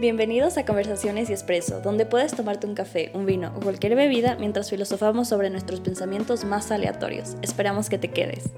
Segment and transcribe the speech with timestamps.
[0.00, 4.34] Bienvenidos a Conversaciones y Espresso, donde puedes tomarte un café, un vino o cualquier bebida
[4.36, 7.36] mientras filosofamos sobre nuestros pensamientos más aleatorios.
[7.42, 8.48] Esperamos que te quedes.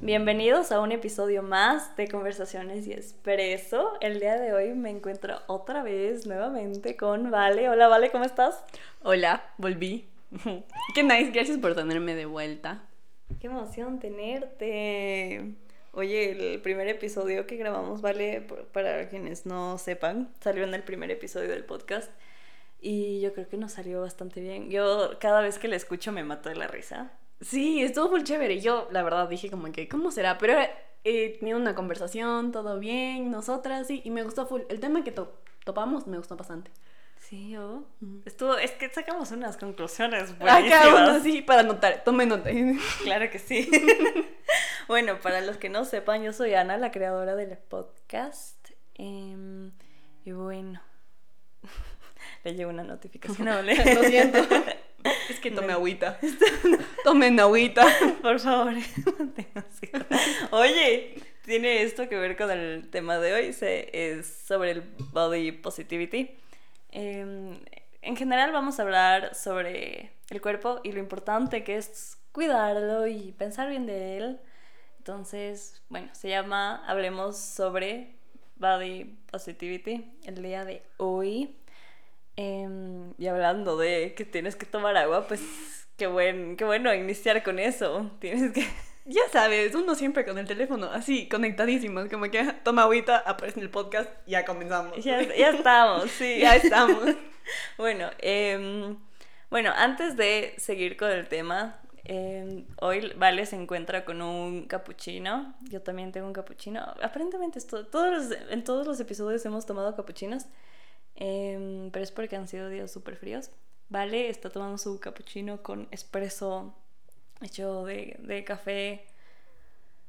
[0.00, 3.92] Bienvenidos a un episodio más de Conversaciones y Espresso.
[4.00, 7.68] El día de hoy me encuentro otra vez nuevamente con Vale.
[7.68, 8.64] Hola Vale, ¿cómo estás?
[9.04, 10.08] Hola, volví.
[10.94, 12.84] Qué nice, gracias por tenerme de vuelta.
[13.40, 15.54] Qué emoción tenerte.
[15.92, 21.10] Oye, el primer episodio que grabamos, vale, para quienes no sepan, salió en el primer
[21.10, 22.10] episodio del podcast
[22.80, 24.70] y yo creo que nos salió bastante bien.
[24.70, 27.12] Yo cada vez que la escucho me mato de la risa.
[27.40, 28.60] Sí, estuvo muy chévere.
[28.60, 30.38] Yo, la verdad, dije como que, ¿cómo será?
[30.38, 30.58] Pero
[31.04, 34.62] he tenido una conversación, todo bien, nosotras, sí, y me gustó full.
[34.68, 35.14] El tema que
[35.64, 36.70] topamos me gustó bastante.
[37.28, 37.84] Sí, yo.
[38.24, 41.22] Estuvo, es que sacamos unas conclusiones ah, buenísimas.
[41.22, 42.48] sí, para anotar, tome nota.
[43.02, 43.70] claro que sí.
[44.88, 48.70] bueno, para los que no sepan, yo soy Ana, la creadora del podcast.
[48.94, 49.72] Em,
[50.24, 50.80] y bueno,
[52.44, 53.46] le llegó una notificación.
[53.46, 53.74] No, le...
[53.76, 54.38] Lo siento.
[55.28, 56.18] Es que tome agüita.
[57.04, 57.86] Tomen agüita.
[58.22, 58.72] Por favor.
[60.50, 63.54] Oye, tiene esto que ver con el tema de hoy.
[63.60, 64.80] es sobre el
[65.12, 66.38] body positivity.
[66.90, 67.60] Em,
[68.02, 73.32] en general vamos a hablar sobre el cuerpo y lo importante que es cuidarlo y
[73.32, 74.40] pensar bien de él.
[74.98, 78.14] Entonces, bueno, se llama Hablemos sobre
[78.56, 81.56] Body Positivity el día de hoy.
[82.36, 85.40] Em, y hablando de que tienes que tomar agua, pues
[85.96, 88.10] qué, buen, qué bueno iniciar con eso.
[88.20, 88.66] Tienes que...
[89.10, 93.64] Ya sabes, uno siempre con el teléfono así, conectadísimo, como que toma agüita, aparece en
[93.64, 95.02] el podcast, ya comenzamos.
[95.02, 96.40] Ya, ya estamos, sí.
[96.40, 97.02] ya estamos.
[97.78, 98.94] bueno, eh,
[99.50, 105.54] bueno, antes de seguir con el tema, Em, hoy Vale se encuentra con un capuchino.
[105.68, 106.80] Yo también tengo un capuchino.
[107.02, 110.46] Aparentemente esto, todos en todos los episodios hemos tomado capuchinos.
[111.16, 113.50] Em, pero es porque han sido días súper fríos.
[113.90, 116.74] Vale está tomando su capuchino con espresso
[117.40, 119.06] hecho de, café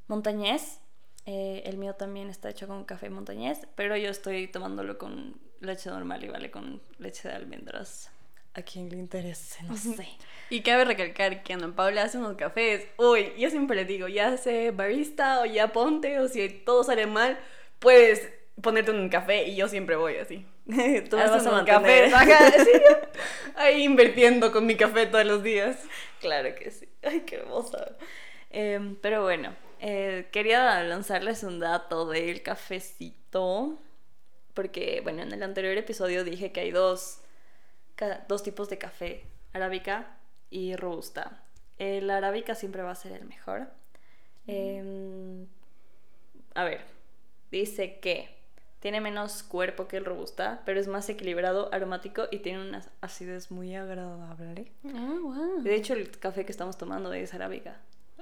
[0.07, 0.79] montañés.
[1.25, 3.67] Eh, el mío también está hecho con café montañés.
[3.75, 8.11] Pero yo estoy tomándolo con leche normal y vale con leche de almendras
[8.53, 10.07] a quien le interese, no sé.
[10.49, 12.87] Y cabe recalcar que Ana Paula hace unos cafés.
[12.97, 17.05] Uy, yo siempre le digo, ya sé barista o ya ponte, o si todo sale
[17.05, 17.39] mal,
[17.79, 18.27] puedes
[18.61, 20.45] ponerte un café y yo siempre voy así.
[21.09, 22.11] Tú vas a un café.
[23.55, 25.83] ahí invirtiendo con mi café todos los días.
[26.19, 26.87] Claro que sí.
[27.01, 27.95] Ay, qué hermosa.
[28.51, 33.79] Em, pero bueno, eh, quería lanzarles un dato del cafecito.
[34.53, 37.21] Porque, bueno, en el anterior episodio dije que hay dos
[38.29, 40.17] dos tipos de café, arábica
[40.49, 41.43] y robusta.
[41.77, 43.67] El arábica siempre va a ser el mejor.
[44.47, 45.47] Em,
[46.55, 46.81] a ver,
[47.51, 48.38] dice que
[48.79, 53.51] tiene menos cuerpo que el robusta, pero es más equilibrado, aromático y tiene una acidez
[53.51, 54.71] muy agradable.
[54.85, 55.61] Ah, wow.
[55.61, 57.77] De hecho, el café que estamos tomando es arábica.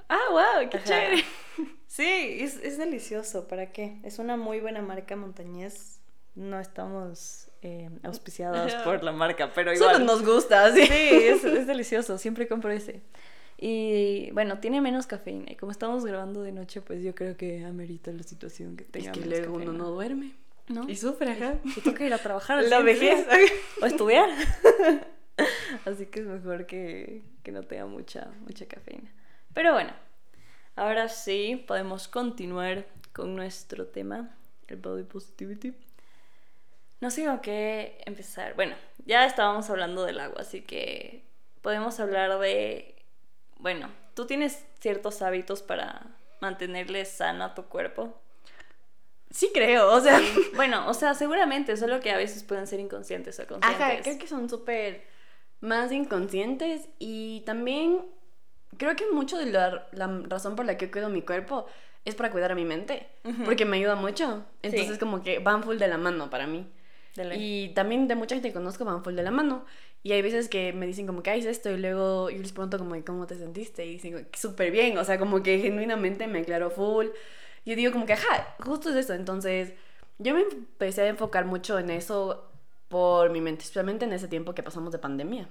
[0.08, 1.24] Ah, wow, qué chévere.
[1.86, 3.48] Sí, es, es, delicioso.
[3.48, 3.98] ¿Para qué?
[4.04, 6.00] Es una muy buena marca montañés.
[6.34, 9.94] No estamos eh, auspiciadas por la marca, pero igual.
[9.94, 10.86] Solo nos gusta, sí.
[10.86, 13.02] Sí, es, es delicioso, siempre compro ese.
[13.56, 15.50] Y bueno, tiene menos cafeína.
[15.50, 19.10] Y como estamos grabando de noche, pues yo creo que amerita la situación que tenga.
[19.10, 20.34] Es que luego uno no duerme.
[20.68, 20.88] ¿No?
[20.88, 21.56] Y sufre, ajá.
[21.76, 22.62] Y toca ir a trabajar.
[22.64, 23.26] La vejez.
[23.80, 24.30] o estudiar.
[25.84, 29.10] Así que es mejor que, que no tenga mucha, mucha cafeína.
[29.54, 29.92] Pero bueno,
[30.76, 34.36] ahora sí podemos continuar con nuestro tema,
[34.66, 35.74] el body positivity.
[37.00, 38.54] No sé con qué empezar.
[38.54, 38.74] Bueno,
[39.06, 41.24] ya estábamos hablando del agua, así que
[41.62, 42.96] podemos hablar de...
[43.58, 46.06] Bueno, tú tienes ciertos hábitos para
[46.40, 48.20] mantenerle sano a tu cuerpo.
[49.30, 50.20] Sí creo, o sea...
[50.54, 53.80] Bueno, o sea, seguramente, solo que a veces pueden ser inconscientes o conscientes.
[53.80, 55.04] Ajá, creo que son súper
[55.60, 58.00] más inconscientes y también
[58.76, 59.88] creo que mucho de la,
[60.28, 61.66] razón por la que cuido mi cuerpo
[62.04, 63.06] es para cuidar a mi mente,
[63.44, 64.44] porque me ayuda mucho.
[64.62, 66.66] Entonces como que van full de la mano para mí.
[67.36, 69.64] Y también de mucha gente que conozco van full de la mano.
[70.02, 72.78] Y hay veces que me dicen como que haces esto y luego yo les pregunto
[72.78, 76.70] como cómo te sentiste y dicen súper bien, o sea, como que genuinamente me aclaró
[76.70, 77.08] full.
[77.68, 79.12] Yo digo como que, ajá, justo es eso.
[79.12, 79.74] Entonces
[80.16, 82.50] yo me empecé a enfocar mucho en eso
[82.88, 85.48] por mi mente, especialmente en ese tiempo que pasamos de pandemia.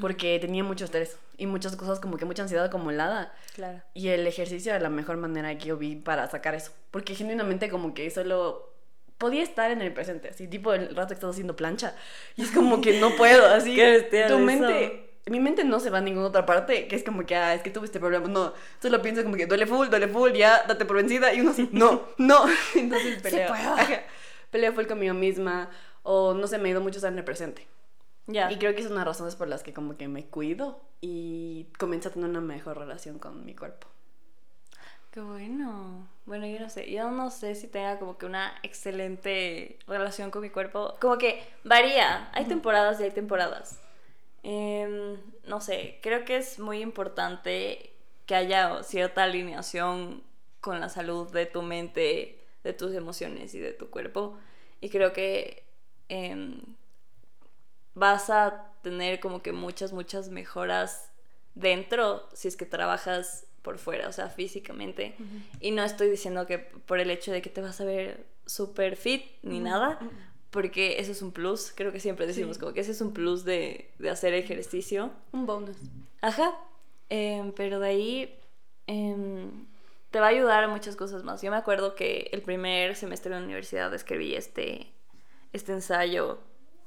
[0.00, 3.34] Porque tenía mucho estrés y muchas cosas como que mucha ansiedad acumulada.
[3.54, 3.82] Claro.
[3.92, 6.72] Y el ejercicio era la mejor manera que yo vi para sacar eso.
[6.90, 8.72] Porque genuinamente como que solo
[9.18, 11.94] podía estar en el presente, así tipo el rato que estás haciendo plancha.
[12.36, 13.78] Y es como que no puedo, así.
[14.28, 17.36] Tu mente mi mente no se va a ninguna otra parte, que es como que,
[17.36, 18.26] ah, es que tuve este problema.
[18.26, 21.32] No, solo pienso como que duele full, duele full, ya, date por vencida.
[21.32, 22.44] Y uno así, no, no.
[22.74, 23.48] Entonces peleo.
[23.48, 23.74] puedo.
[23.74, 24.02] Ajá.
[24.50, 25.70] peleo full conmigo misma.
[26.02, 27.66] O no sé, me ido mucho estar en el presente.
[28.26, 28.50] Ya.
[28.50, 30.80] Y creo que es una de las razones por las que como que me cuido
[31.00, 33.86] y comienzo a tener una mejor relación con mi cuerpo.
[35.12, 36.08] Qué bueno.
[36.24, 36.90] Bueno, yo no sé.
[36.90, 40.94] Yo no sé si tenga como que una excelente relación con mi cuerpo.
[41.00, 42.30] Como que varía.
[42.32, 43.81] Hay temporadas y hay temporadas.
[44.42, 45.98] Em, no sé.
[46.02, 47.92] Creo que es muy importante
[48.26, 50.22] que haya cierta alineación
[50.60, 54.38] con la salud de tu mente, de tus emociones y de tu cuerpo.
[54.80, 55.64] Y creo que
[56.08, 56.60] em,
[57.94, 61.10] vas a tener como que muchas, muchas mejoras
[61.54, 65.14] dentro si es que trabajas por fuera, o sea, físicamente.
[65.60, 68.96] Y no estoy diciendo que por el hecho de que te vas a ver súper
[68.96, 70.00] fit ni nada,
[70.52, 72.60] porque eso es un plus, creo que siempre decimos Sí.
[72.60, 75.10] como que ese es un plus de, de hacer ejercicio.
[75.32, 75.76] Un bonus.
[76.20, 76.56] Ajá,
[77.08, 78.34] em, pero de ahí
[78.86, 79.66] em,
[80.12, 81.42] te va a ayudar a muchas cosas más.
[81.42, 84.86] Yo me acuerdo que el primer semestre de la universidad escribí este,
[85.52, 86.38] este ensayo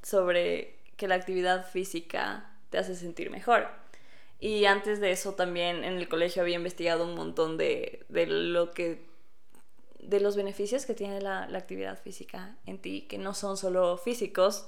[0.03, 3.67] sobre que la actividad física te hace sentir mejor.
[4.39, 8.71] Y antes de eso también en el colegio había investigado un montón de, de lo
[8.71, 9.01] que
[10.09, 13.97] de los beneficios que tiene la, la actividad física en ti, que no son solo
[13.97, 14.67] físicos,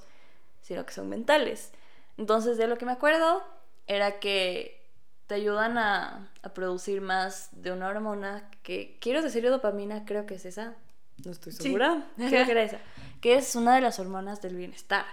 [0.62, 1.72] sino que son mentales.
[2.16, 3.42] Entonces, de lo que me acuerdo
[3.86, 4.84] era que
[5.26, 10.34] te ayudan a, a producir más de una hormona que, quiero decir dopamina, creo que
[10.36, 10.74] es esa.
[11.24, 11.62] No estoy Sí.
[11.64, 12.06] segura.
[12.16, 12.78] Creo que era esa.
[13.20, 15.04] Que es una de las hormonas del bienestar.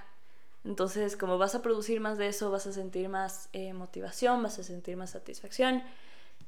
[0.63, 4.57] Entonces, como vas a producir más de eso, vas a sentir más eh, motivación, vas
[4.57, 5.83] a sentir más satisfacción.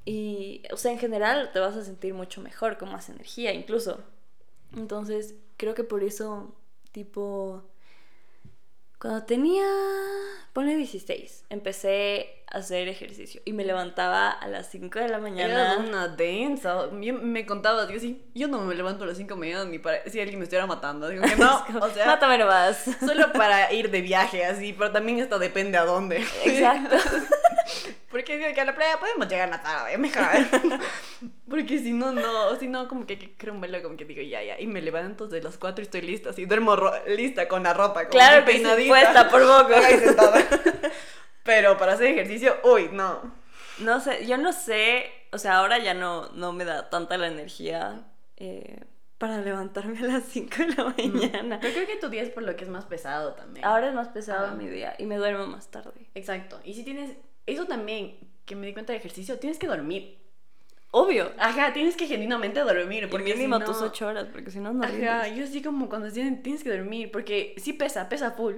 [0.10, 4.00] Y, o sea, en general te vas a sentir mucho mejor, con más energía incluso.
[4.74, 6.56] Entonces, creo que por eso,
[6.94, 7.62] tipo,
[9.00, 9.66] cuando tenía,
[10.54, 15.74] ponle 16, empecé a hacer ejercicio y me levantaba a las 5 de la mañana.
[15.74, 16.88] Era una densa.
[16.94, 19.78] Me contabas, yo sí, yo no me levanto a las 5 de la mañana ni
[19.78, 21.10] para si alguien me estuviera matando.
[21.10, 22.86] Digo que no, o sea, Mátame nomás.
[23.06, 26.24] solo para ir de viaje así, pero también esto depende a dónde.
[26.46, 26.96] Exacto.
[28.10, 30.24] Porque digo que a la playa podemos llegar a la tarde, mejor.
[31.50, 34.42] Porque si no, no, si no, como que creo un velo, como que digo, ya,
[34.42, 34.60] ya.
[34.60, 36.78] Y me levanto de las 4 y estoy lista, así duermo
[37.08, 38.90] lista con la ropa, como Claro que que peinadita.
[38.90, 39.74] puesta por poco.
[41.44, 43.34] Pero para hacer ejercicio, uy, no.
[43.80, 47.28] No sé, yo no sé, o sea, ahora ya no, no me da tanta la
[47.28, 48.04] energía
[48.38, 48.84] eh,
[49.18, 51.60] para levantarme a las 5 de la mañana.
[51.62, 53.66] Pero creo que tu día es por lo que es más pesado también.
[53.66, 54.56] Ahora es más pesado Ajá.
[54.56, 56.10] mi día y me duermo más tarde.
[56.16, 56.60] Exacto.
[56.64, 57.12] Y si tienes,
[57.48, 60.20] eso también, que me di cuenta de ejercicio, tienes que dormir.
[60.92, 61.32] Obvio.
[61.38, 63.10] Ajá, tienes que genuinamente dormir.
[63.10, 65.38] Porque Porque mínimo si tus no- 8 horas, porque si no, no Ajá, rindes.
[65.38, 68.56] yo así como cuando tienes que dormir, porque sí pesa, pesa full.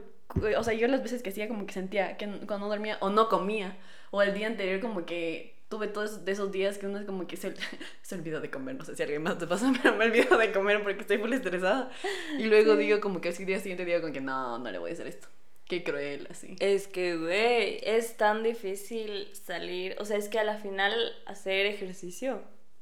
[0.58, 3.10] O sea, yo las veces que hacía como que sentía que cuando no dormía o
[3.10, 3.78] no comía,
[4.12, 7.26] o el día anterior como que tuve todos de esos días que uno es como
[7.28, 7.54] que se,
[8.04, 10.52] se olvidó de comer, no sé si alguien más te pasa, pero me olvido de
[10.52, 11.90] comer porque estoy full estresada.
[12.38, 14.92] Y luego digo como que así día siguiente digo como que no, no le voy
[14.92, 15.28] a hacer esto.
[15.70, 16.56] Qué cruel, así.
[16.60, 19.96] Es que, güey, es tan difícil salir.
[20.00, 20.94] O sea, es que a la final
[21.28, 22.42] hacer ejercicio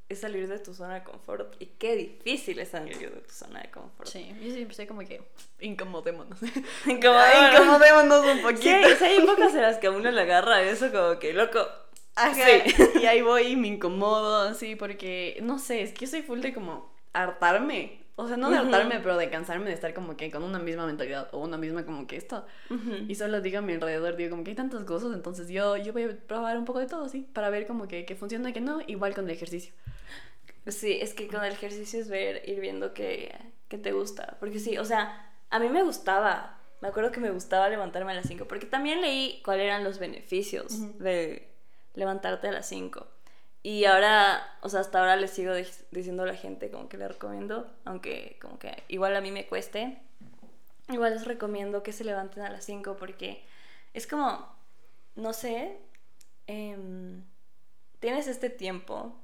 [0.09, 1.53] es salir de tu zona de confort.
[1.61, 4.07] Y qué difícil es salir de tu zona de confort.
[4.09, 5.21] Sí, yo siempre estoy como que
[5.59, 6.39] incomodémonos.
[6.87, 7.53] Incomodémonos.
[7.53, 8.87] incomodémonos un Sí, poquito.
[8.93, 11.67] o sea, hay épocas en las que a uno le agarra eso como que, loco,
[12.15, 12.33] Ajá.
[12.33, 12.73] Sí.
[13.01, 16.39] Y ahí voy y me incomodo, así, porque, no sé, es que yo soy full
[16.39, 17.99] de como hartarme.
[18.19, 20.87] O sea, no de hartarme, pero de cansarme de estar como que con una misma
[20.87, 22.45] mentalidad o una misma como que esto.
[23.07, 25.93] Y solo digo a mi alrededor, digo como que hay tantas cosas, entonces yo, yo
[25.93, 28.53] voy a probar un poco de todo, sí, para ver como que, que funciona y
[28.53, 29.71] que no, igual con el ejercicio.
[30.65, 33.33] Sí, es que con el ejercicio es ver, ir viendo que,
[33.67, 34.37] que te gusta.
[34.39, 36.59] Porque sí, o sea, a mí me gustaba.
[36.81, 38.47] Me acuerdo que me gustaba levantarme a las 5.
[38.47, 41.03] Porque también leí cuáles eran los beneficios Ujú.
[41.03, 41.51] de
[41.93, 43.07] levantarte a las 5.
[43.67, 46.97] Y ahora, o sea, hasta ahora le sigo di- diciendo a la gente como que
[46.97, 47.69] le recomiendo.
[47.83, 49.97] Aunque como que igual a mí me cueste.
[50.87, 53.43] Igual les recomiendo que se levanten a las 5 porque
[53.93, 54.47] es como,
[55.15, 55.77] no sé,
[56.47, 57.25] em,
[57.99, 59.19] tienes este tiempo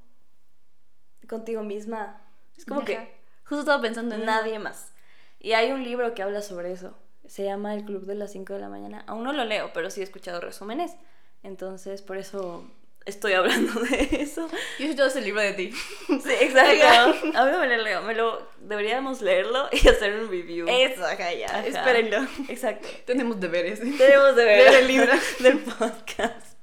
[1.26, 2.20] contigo misma.
[2.56, 2.86] Es como Ajá.
[2.86, 4.92] que Justo estaba pensando en nadie más.
[5.40, 6.94] Y hay un libro que habla sobre eso.
[7.26, 9.04] Se llama El Club de las 5 de la mañana.
[9.06, 10.96] Aún no lo leo, pero sí he escuchado resúmenes.
[11.42, 12.66] Entonces, por eso
[13.06, 14.48] estoy hablando de eso.
[14.48, 15.72] Yo he escuchado ese libro de ti.
[15.72, 17.38] Sí, exacto.
[17.38, 18.02] A mí me lo leo.
[18.02, 20.66] Me lo, deberíamos leerlo y hacer un review.
[20.68, 21.66] Eso, ya, Ajá.
[21.66, 22.26] espérenlo.
[22.48, 22.88] Exacto.
[23.04, 23.80] Tenemos deberes.
[23.80, 25.12] Tenemos de ver Leer el libro.
[25.40, 26.58] del podcast.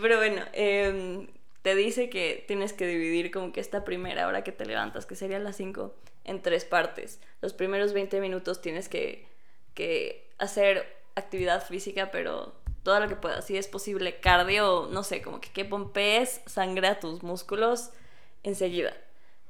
[0.00, 1.28] Pero bueno, em,
[1.62, 5.14] te dice que tienes que dividir como que esta primera hora que te levantas, que
[5.14, 7.20] sería las 5, en tres partes.
[7.40, 9.26] Los primeros 20 minutos tienes que,
[9.74, 12.54] que hacer actividad física, pero
[12.84, 13.44] todo lo que puedas.
[13.44, 17.90] Si es posible, cardio, no sé, como que que pompees sangre a tus músculos
[18.44, 18.94] enseguida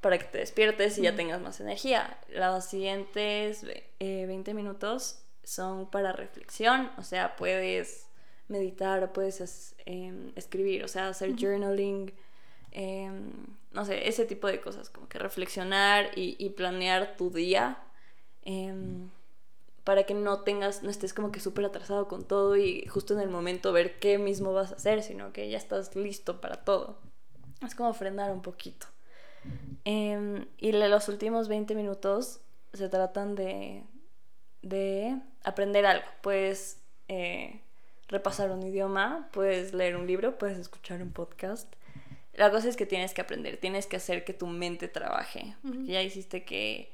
[0.05, 2.19] para que te despiertes y ya tengas más energía.
[2.29, 8.07] Los siguientes 20 eh, minutos son para reflexión, o sea, puedes
[8.49, 12.13] meditar o puedes em, escribir, o sea, hacer journaling,
[12.73, 13.31] em,
[13.73, 17.79] no sé, ese tipo de cosas, como que reflexionar y, planear tu día
[18.43, 19.09] em,
[19.85, 23.21] para que no tengas, no estés como que súper atrasado con todo y justo en
[23.21, 26.99] el momento ver qué mismo vas a hacer, sino que ya estás listo para todo.
[27.63, 28.87] Es como frenar un poquito.
[29.85, 32.41] Em, y los últimos 20 minutos
[32.73, 33.85] se tratan de,
[34.63, 36.07] de aprender algo.
[36.23, 37.61] Puedes eh,
[38.09, 41.71] repasar un idioma, puedes leer un libro, puedes escuchar un podcast.
[42.33, 45.55] La cosa es que tienes que aprender, tienes que hacer que tu mente trabaje.
[45.85, 46.93] Ya hiciste que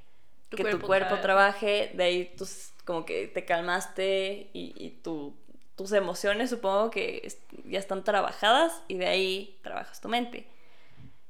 [0.51, 1.91] tu que cuerpo tu cuerpo trabaje.
[1.95, 5.35] de ahí tus, como que te calmaste y, y tu,
[5.77, 7.27] tus emociones supongo que
[7.65, 10.47] ya están trabajadas y de ahí trabajas tu mente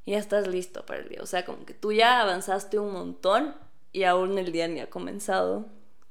[0.04, 1.20] y ya estás listo para el día.
[1.22, 3.54] O sea, como que tú ya avanzaste un montón
[3.92, 5.66] y aún el día ni ha comenzado,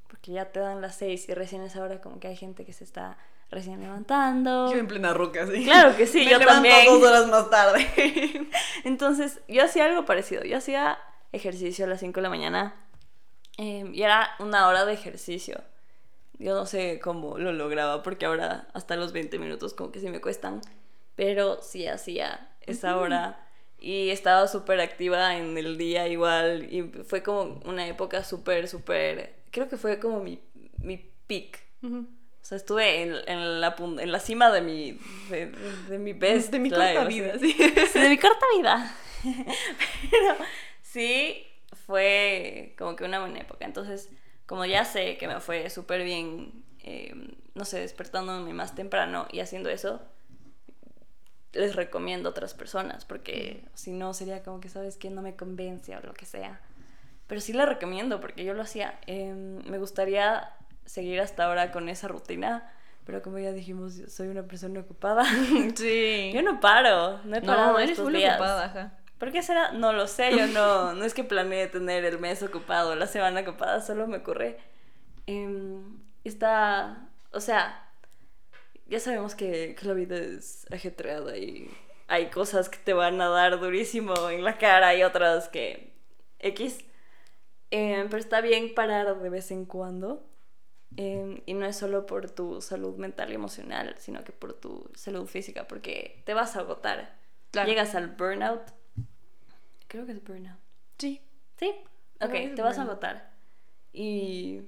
[0.08, 2.72] porque ya te dan las seis y recién es ahora como que hay gente que
[2.72, 3.18] se está
[3.50, 4.72] recién levantando.
[4.72, 5.64] Yo en plena roca, sí.
[5.64, 6.86] Claro que sí, Me yo levanto también.
[6.86, 7.86] dos horas más tarde.
[8.84, 10.44] Entonces, yo hacía algo parecido.
[10.44, 10.98] Yo hacía
[11.32, 12.74] ejercicio a las 5 de la mañana
[13.60, 15.62] em, y era una hora de ejercicio.
[16.38, 20.08] Yo no sé cómo lo lograba porque ahora hasta los 20 minutos como que sí
[20.08, 20.62] me cuestan,
[21.14, 23.46] pero sí hacía esa hora
[23.78, 29.34] y estaba súper activa en el día igual y fue como una época súper, súper,
[29.50, 30.40] creo que fue como mi,
[30.78, 31.60] mi peak.
[31.82, 32.06] O
[32.42, 34.98] sea, estuve en, en, la, en la cima de mi,
[35.28, 37.54] de, mi best De mi corta vida, sí.
[37.94, 38.96] De mi corta vida.
[40.10, 40.36] Pero
[40.82, 41.46] sí
[41.90, 43.64] fue como que una buena época.
[43.64, 44.08] Entonces,
[44.46, 47.12] como ya sé que me fue súper bien, eh,
[47.54, 50.00] no sé, despertándome más temprano y haciendo eso,
[51.52, 55.34] les recomiendo a otras personas, porque si no sería como que, ¿sabes que No me
[55.34, 56.60] convence o lo que sea.
[57.26, 58.98] Pero sí les recomiendo, porque yo lo hacía.
[59.06, 60.48] Em, me gustaría
[60.86, 62.72] seguir hasta ahora con esa rutina,
[63.04, 65.24] pero como ya dijimos, soy una persona ocupada.
[65.76, 66.30] Sí.
[66.32, 68.34] yo no paro, no he parado No, eres estos full días.
[68.36, 68.92] ocupada, ajá.
[69.20, 69.72] ¿Por qué será?
[69.72, 73.42] No lo sé, yo no, no es que planeé tener el mes ocupado, la semana
[73.42, 74.56] ocupada, solo me ocurre.
[75.26, 77.92] Em, está, o sea,
[78.86, 81.70] ya sabemos que, que, la vida es ajetreada y
[82.08, 85.92] hay cosas que te van a dar durísimo en la cara y otras que
[86.38, 86.78] X.
[87.70, 90.26] Eh, pero está bien parar de vez en cuando.
[90.96, 94.90] Eh, y no es solo por tu salud mental y emocional, sino que por tu
[94.94, 97.18] salud física, porque te vas a agotar.
[97.50, 97.68] Claro.
[97.68, 98.79] Llegas al burnout.
[99.90, 100.58] Creo que es burnout.
[100.98, 101.20] Sí.
[101.58, 101.74] Sí.
[102.20, 103.30] Ok, te vas a agotar.
[103.92, 104.62] Y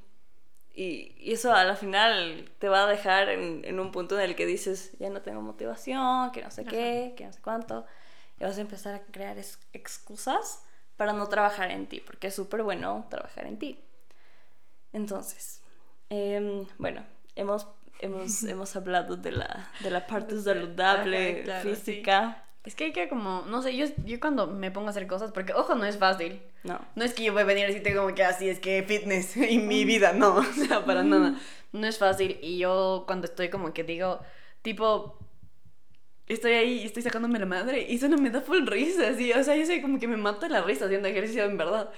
[0.75, 4.37] y, eso a la final te va a dejar en, en, un punto en el
[4.37, 7.87] que dices, ya no tengo motivación, que no sé qué, que no sé cuánto.
[8.41, 9.37] Y vas a empezar a crear
[9.73, 10.65] excusas
[10.97, 13.85] para no trabajar en ti, porque es súper bueno trabajar en ti.
[14.93, 15.63] Entonces,
[16.09, 17.69] eh, bueno, hemos,
[18.01, 22.45] hemos, hemos hablado de la, de la parte saludable, Ajá, claro, física.
[22.47, 22.52] Sí.
[22.65, 25.33] Es que hay que como, no sé, yo, yo cuando me pongo a hacer cosas,
[25.33, 26.41] porque ojo, no es fácil.
[26.63, 26.81] No.
[26.95, 29.37] No es que yo voy a venir y decirte como que así es que fitness
[29.51, 31.39] y mi vida, no, o sea, para nada.
[31.73, 34.21] No es fácil y yo cuando estoy como que digo,
[34.63, 35.19] tipo,
[36.29, 39.33] estoy ahí y estoy sacándome la madre y eso no me da full risa, así,
[39.33, 41.91] o sea, yo sé como que me mato la risa haciendo ejercicio en verdad.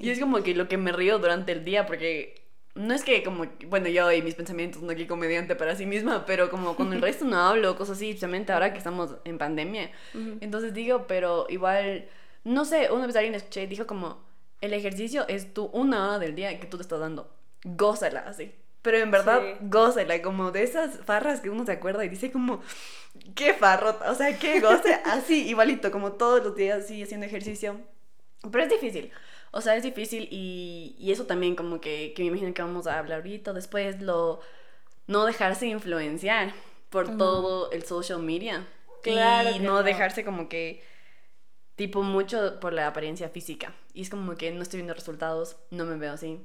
[0.00, 2.47] Y es como que lo que me río durante el día porque
[2.78, 6.24] no es que como, bueno, yo y mis pensamientos, no aquí comediante para sí misma,
[6.24, 9.90] pero como con el resto no hablo, cosas así, especialmente ahora que estamos en pandemia.
[10.14, 10.38] Uh -huh.
[10.40, 12.08] Entonces digo, pero igual,
[12.44, 14.22] no sé, una vez alguien escuché y dijo como,
[14.60, 17.28] el ejercicio es tu una hora del día que tú te estás dando,
[17.64, 18.54] gózala así.
[18.82, 19.56] Pero en verdad, sí.
[19.62, 22.62] gózala, como de esas farras que uno se acuerda y dice como,
[23.34, 27.80] qué farrota, o sea, qué goce, así, igualito, como todos los días, así, haciendo ejercicio.
[28.52, 29.10] Pero es difícil.
[29.50, 32.86] O sea, es difícil y, y eso también como que, que, me imagino que vamos
[32.86, 33.52] a hablar ahorita.
[33.52, 34.40] Después lo...
[35.06, 36.52] No dejarse influenciar
[36.90, 37.18] por uh -huh.
[37.18, 38.66] todo el social media.
[39.02, 39.50] Claro.
[39.50, 40.82] Y no, no dejarse como que...
[41.76, 43.72] Tipo mucho por la apariencia física.
[43.94, 46.40] Y es como que no estoy viendo resultados, no me veo así.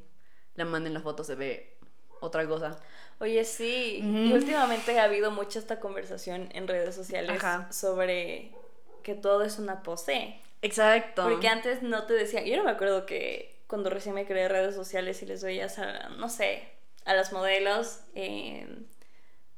[0.53, 1.77] La mano en la foto se ve
[2.21, 2.79] otra cosa.
[3.19, 3.99] Oye, sí.
[4.01, 7.71] Y últimamente ha habido mucha esta conversación en redes sociales Ajá.
[7.71, 8.51] sobre
[9.03, 10.39] que todo es una pose.
[10.63, 11.23] Exacto.
[11.23, 14.75] Porque antes no te decía, yo no me acuerdo que cuando recién me creé redes
[14.75, 16.67] sociales y les veías a, no sé,
[17.05, 18.67] a las modelos, eh,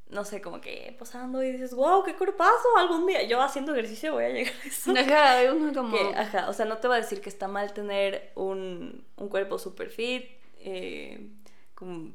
[0.10, 4.14] no sé, como que posando y dices, wow, qué cuerpazo, algún día yo haciendo ejercicio
[4.14, 4.92] voy a llegar a eso.
[4.98, 5.98] Ajá, uno como...
[5.98, 9.30] Que, ajá, o sea, no te va a decir que está mal tener un, un
[9.30, 10.26] cuerpo super fit,
[10.60, 11.30] eh,
[11.74, 12.14] con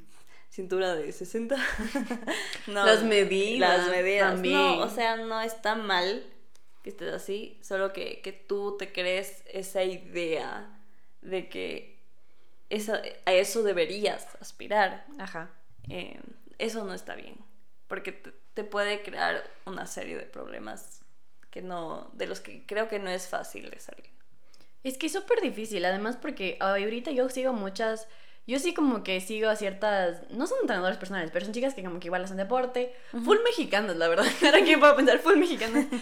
[0.50, 1.56] cintura de 60.
[2.66, 4.32] no, Las medidas Las medidas.
[4.32, 4.54] también.
[4.54, 6.25] No, o sea, no está mal
[6.82, 10.78] que estés así, solo que, que tú te crees esa idea
[11.22, 11.99] de que
[12.70, 15.04] esa, a eso deberías aspirar.
[15.18, 15.50] Ajá.
[15.88, 16.20] Eh,
[16.58, 17.37] eso no está bien,
[17.88, 21.02] porque te, te puede crear una serie de problemas
[21.50, 24.10] que no, de los que creo que no es fácil de salir.
[24.82, 28.08] Es que es súper difícil, además porque ahorita yo sigo muchas,
[28.50, 31.85] yo sí como que sigo a ciertas, no son entrenadores personales, pero son chicas que
[31.85, 35.87] como que igual hacen deporte, full mexicanas, la verdad, ahora que puedo pensar, full mexicanas.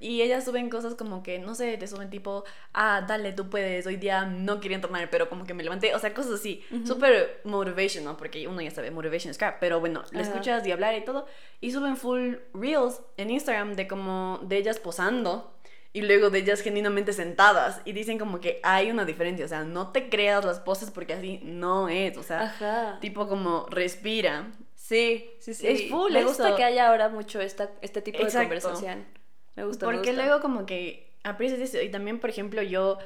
[0.00, 3.84] Y ellas suben cosas como que, no sé, te suben tipo, ah, dale, tú puedes,
[3.84, 7.40] hoy día no quería entrenar, pero como que me levanté, o sea, cosas así, súper
[7.42, 8.16] motivation, ¿no?
[8.16, 11.26] Porque uno ya sabe, motivation es crap, pero bueno, le escuchas y hablar y todo,
[11.60, 15.57] y suben full reels en Instagram de como, de ellas posando,
[15.92, 19.64] y luego de ellas genuinamente sentadas, y dicen como que hay una diferencia, o sea,
[19.64, 22.98] no te creas las poses porque así no es, o sea, Ajá.
[23.00, 24.50] tipo como respira.
[24.74, 25.66] Sí, sí, sí.
[25.66, 28.38] Es full Me gusta que haya ahora mucho esta, este tipo Exacto.
[28.38, 29.06] de conversación.
[29.54, 29.86] Me gusta.
[29.86, 30.24] me Porque gusta.
[30.24, 31.82] luego como que aprecias eso.
[31.82, 32.98] Y también, por ejemplo, yo,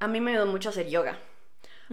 [0.00, 1.18] a mí me ayudó mucho hacer yoga.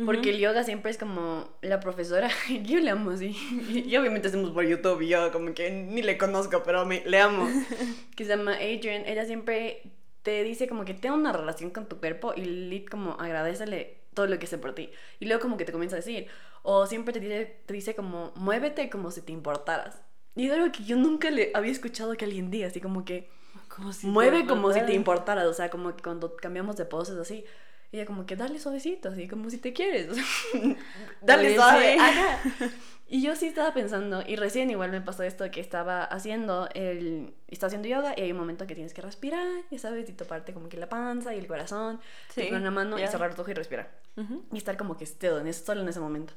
[0.05, 2.29] Porque el yoga siempre es como la profesora,
[2.63, 3.35] yo le amo así.
[3.85, 7.19] Y obviamente hacemos por YouTube y yo como que ni le conozco, pero me, le
[7.19, 7.47] amo.
[8.15, 9.03] Que se llama Adrian.
[9.05, 9.81] Ella siempre
[10.23, 14.27] te dice como que tenga una relación con tu cuerpo y lit como agradecele todo
[14.27, 14.91] lo que hace por ti.
[15.19, 16.27] Y luego como que te comienza a decir.
[16.63, 19.99] O siempre te dice, te dice como muévete como si te importaras.
[20.35, 23.29] Y es algo que yo nunca le había escuchado que alguien diga, así como que
[23.67, 24.93] Como si mueve como si te importara.
[24.93, 27.45] importara, o sea, como que cuando cambiamos de poses así,
[27.91, 30.07] ella como que dale suavecito, así como si te quieres,
[31.21, 31.97] dale suave.
[33.13, 37.33] Y yo sí estaba pensando, y recién igual me pasó esto que estaba haciendo el,
[37.49, 40.53] estaba haciendo yoga y hay un momento que tienes que respirar, ya sabes, y toparte
[40.53, 41.99] como que la panza y el corazón,
[42.29, 43.07] Sí, y con una mano y ya.
[43.09, 43.91] cerrar los ojos y respirar.
[44.15, 44.45] Ujú.
[44.53, 46.33] Y estar como que still, en ese- solo en ese momento.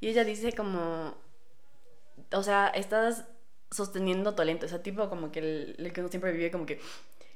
[0.00, 1.14] Y ella dice como,
[2.32, 3.24] o sea, estás
[3.70, 6.66] sosteniendo tu aliento, o sea, tipo como que el, el que uno siempre vive como
[6.66, 6.80] que...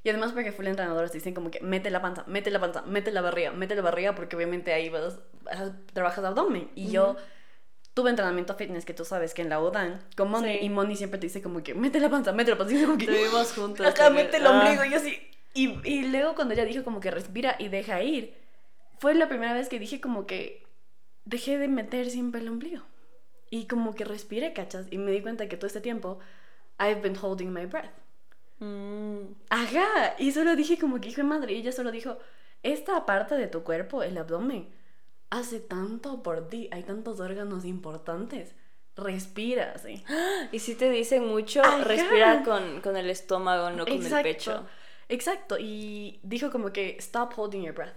[0.05, 2.83] Y además porque full entrenadores te dicen como que mete la panza, mete la panza,
[2.83, 6.69] mete la barriga, mete la barriga porque obviamente ahí vas, vas- trabajas abdomen.
[6.75, 7.15] Y yo
[7.95, 10.59] tuve entrenamiento fitness que tú sabes que en la UDAN con Moni Sí.
[10.63, 12.75] y Moni siempre te dice como que mete la panza, mete la panza.
[12.77, 13.87] Y como que, Estuvimos juntos.
[13.87, 14.27] Acá también.
[14.27, 14.51] mete el Ah.
[14.61, 15.19] ombligo y yo así.
[15.55, 18.35] Y, y luego cuando ella dijo como que respira y deja ir,
[18.99, 20.65] fue la primera vez que dije como que
[21.27, 22.83] dejé de meter siempre el ombligo.
[23.51, 24.87] Y como que respiré, ¿cachas?
[24.91, 26.19] Y me di cuenta que todo este tiempo
[26.81, 27.91] I've been holding my breath.
[28.61, 29.35] Mm.
[29.51, 30.15] Ajá.
[30.19, 31.53] Y solo dije como que hijo de madre.
[31.53, 32.19] Y ella solo dijo,
[32.63, 34.69] esta parte de tu cuerpo, el abdomen,
[35.33, 36.69] hace tanto por ti.
[36.73, 38.55] Hay tantos órganos importantes.
[38.95, 40.05] Respira, sí.
[40.53, 41.83] Y si te dicen mucho, Ajá.
[41.85, 44.67] respira con, con el estómago, no con el pecho.
[45.09, 45.57] Exacto.
[45.59, 47.97] Y dijo como que stop holding your breath.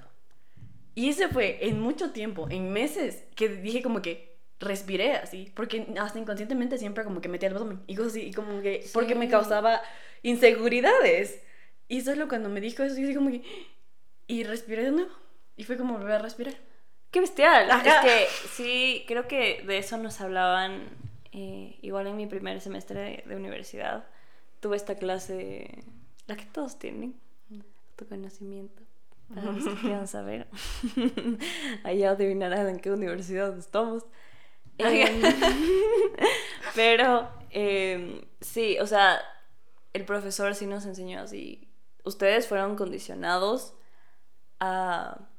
[0.95, 5.93] Y ese fue en mucho tiempo, en meses, que dije como que respiré así, porque
[5.99, 9.13] hasta inconscientemente siempre como que metía el abdomen y cosas así, y como que, porque
[9.13, 9.81] me causaba
[10.23, 11.41] inseguridades.
[11.89, 13.43] Y solo cuando me dijo eso, yo dije como que,
[14.27, 15.11] y respiré de nuevo.
[15.57, 16.55] Y fue como volver a respirar.
[17.15, 17.71] ¡Qué bestial!
[17.71, 18.01] Ajá.
[18.01, 20.89] Es que sí, creo que de eso nos hablaban
[21.31, 24.03] eh, igual en mi primer semestre de, de universidad.
[24.59, 25.81] Tuve esta clase,
[26.27, 27.15] la que todos tienen,
[27.91, 28.83] autoconocimiento.
[29.33, 30.49] Para los que quieran saber.
[31.85, 34.03] Allá adivinarán en qué universidad estamos.
[34.77, 35.21] Em,
[36.75, 39.21] pero em, sí, o sea,
[39.93, 41.69] el profesor sí nos enseñó así.
[42.03, 43.73] Ustedes fueron condicionados
[44.59, 45.29] a,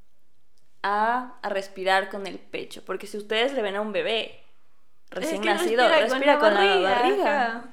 [0.87, 2.83] a, a respirar con el pecho.
[2.87, 4.39] Porque si ustedes le ven a un bebé
[5.11, 7.65] recién que nacido, respira respira, con con, la la barriga.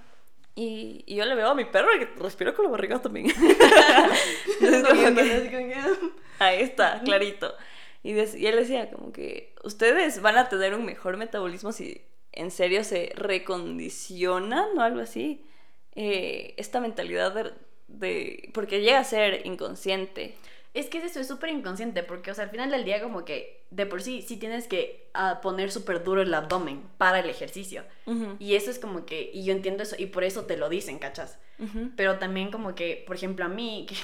[0.56, 3.28] Y, y yo le veo a mi perro que respira con la barriga también.
[4.62, 5.98] Entonces, como que-
[6.40, 7.54] Ahí está, clarito.
[8.02, 12.84] Y, él decía como que ustedes van a tener un mejor metabolismo si en serio
[12.84, 15.46] se recondicionan o algo así.
[15.96, 17.52] Eh, esta mentalidad de,
[17.88, 20.36] de- Porque llega a ser inconsciente.
[20.74, 23.26] Es que es eso, es súper inconsciente, porque, o sea, al final del día como
[23.26, 27.30] que de por sí, sí tienes que ah, poner súper duro el abdomen para el
[27.30, 27.84] ejercicio.
[28.40, 30.98] Y eso es como que, y yo entiendo eso, y por eso te lo dicen,
[31.00, 31.38] ¿cachas?
[31.96, 33.96] Pero también como que, por ejemplo, a mí, que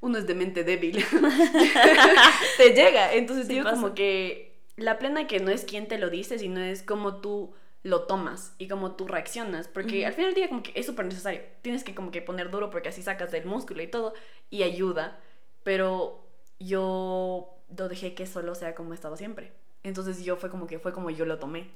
[0.00, 1.04] uno es de mente débil,
[2.56, 3.12] te llega.
[3.14, 3.76] Entonces Sí digo pasa.
[3.76, 7.54] como que la plena que no es quien te lo dice, sino es como tú
[7.82, 9.68] lo tomas y como tú reaccionas.
[9.68, 11.42] Porque al final del día como que es súper necesario.
[11.62, 14.14] Tienes que como que poner duro porque así sacas del músculo y todo
[14.50, 15.20] y ayuda.
[15.62, 16.26] Pero
[16.58, 19.52] yo lo dejé que solo sea como estaba siempre.
[19.82, 21.70] Entonces yo fue como que fue como yo lo tomé.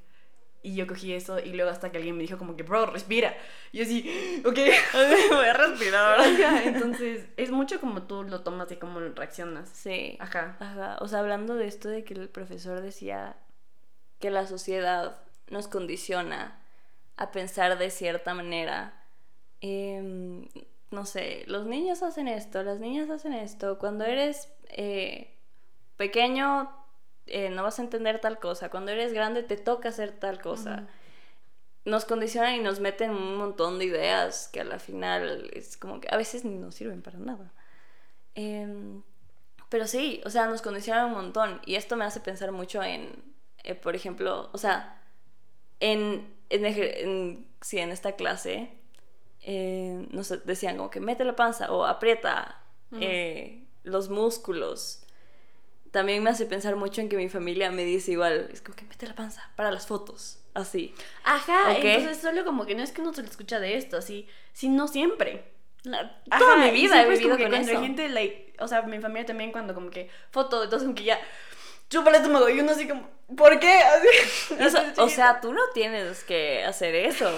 [0.62, 3.36] Y yo cogí eso y luego hasta que alguien me dijo como que, bro, respira.
[3.70, 4.58] Y yo así, ok.
[5.30, 6.20] Voy a respirar.
[6.20, 9.68] Ajá, Entonces, es mucho como tú lo tomas y cómo reaccionas.
[9.68, 10.16] Sí.
[10.18, 10.56] Ajá.
[10.58, 10.96] Ajá.
[11.00, 13.36] O sea, hablando de esto de que el profesor decía
[14.18, 15.18] que la sociedad
[15.50, 16.58] nos condiciona
[17.16, 18.94] a pensar de cierta manera.
[19.60, 20.48] Em,
[20.90, 23.78] no sé, los niños hacen esto, las niñas hacen esto.
[23.78, 25.34] Cuando eres eh,
[25.96, 26.70] pequeño
[27.26, 28.70] eh, no vas a entender tal cosa.
[28.70, 30.86] Cuando eres grande te toca hacer tal cosa.
[31.84, 36.00] Nos condicionan y nos meten un montón de ideas que a la final es como
[36.00, 37.52] que a veces ni nos sirven para nada.
[38.34, 39.02] Em,
[39.68, 41.60] pero sí, o sea, nos condicionan un montón.
[41.64, 43.10] Y esto me hace pensar mucho en,
[43.64, 45.00] eh, por ejemplo, o sea,
[45.80, 48.70] en, en, sí, en esta clase
[49.48, 52.60] eh, nos decían como que mete la panza o aprieta
[53.00, 55.04] eh, los músculos.
[55.92, 58.84] También me hace pensar mucho en que mi familia me dice igual, es como que
[58.84, 60.92] mete la panza para las fotos, así.
[61.22, 64.26] Ajá, entonces solo como que no es que uno se le escucha de esto, así,
[64.52, 65.52] sino siempre.
[65.84, 67.80] toda mi vida he vivido con eso.
[67.80, 71.20] gente, like, o sea, mi familia también cuando como que foto, entonces como que ya
[71.88, 73.78] chúpale estómago y uno así como, ¿por qué?
[74.60, 77.30] Así, o sea, tú no tienes que hacer eso.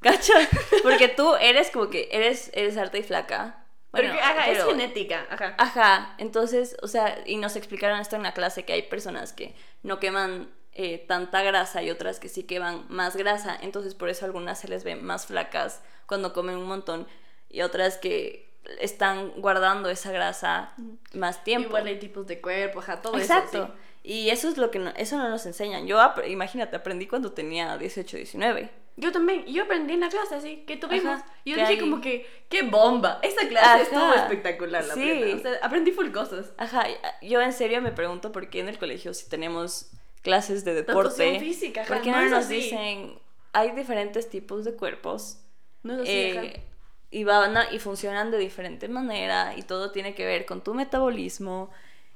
[0.00, 0.34] ¿Cacha?
[0.82, 3.64] Porque tú eres como que eres, eres alta y flaca.
[3.90, 5.54] Bueno, ajá, es genética, ajá.
[5.56, 9.54] Ajá, entonces, o sea, y nos explicaron esto en la clase que hay personas que
[9.82, 14.26] no queman eh, tanta grasa y otras que sí queman más grasa, entonces por eso
[14.26, 17.08] algunas se les ven más flacas cuando comen un montón
[17.48, 20.74] y otras que están guardando esa grasa
[21.14, 21.68] más tiempo.
[21.68, 23.64] Igual hay tipos de cuerpo, ajá, todo Exacto.
[23.64, 23.74] eso.
[24.02, 25.86] Y eso es lo que no, eso no nos enseñan.
[25.86, 28.70] Yo, imagínate, aprendí cuando tenía 18, 19.
[28.98, 31.20] Yo también, yo aprendí en la clase así, que tuvimos.
[31.44, 33.20] yo dije como que, qué bomba.
[33.22, 35.32] Esta clase estuvo espectacular, la sí.
[35.34, 36.52] O sea, aprendí full cosas.
[36.58, 36.84] Ajá,
[37.22, 41.38] yo en serio me pregunto por qué en el colegio si tenemos clases de deporte.
[41.38, 43.20] física, ¿Por qué no, nos dicen,
[43.52, 45.38] hay diferentes tipos de cuerpos?
[45.84, 46.64] No lo eh,
[47.12, 51.70] y van y funcionan de diferente manera y todo tiene que ver con tu metabolismo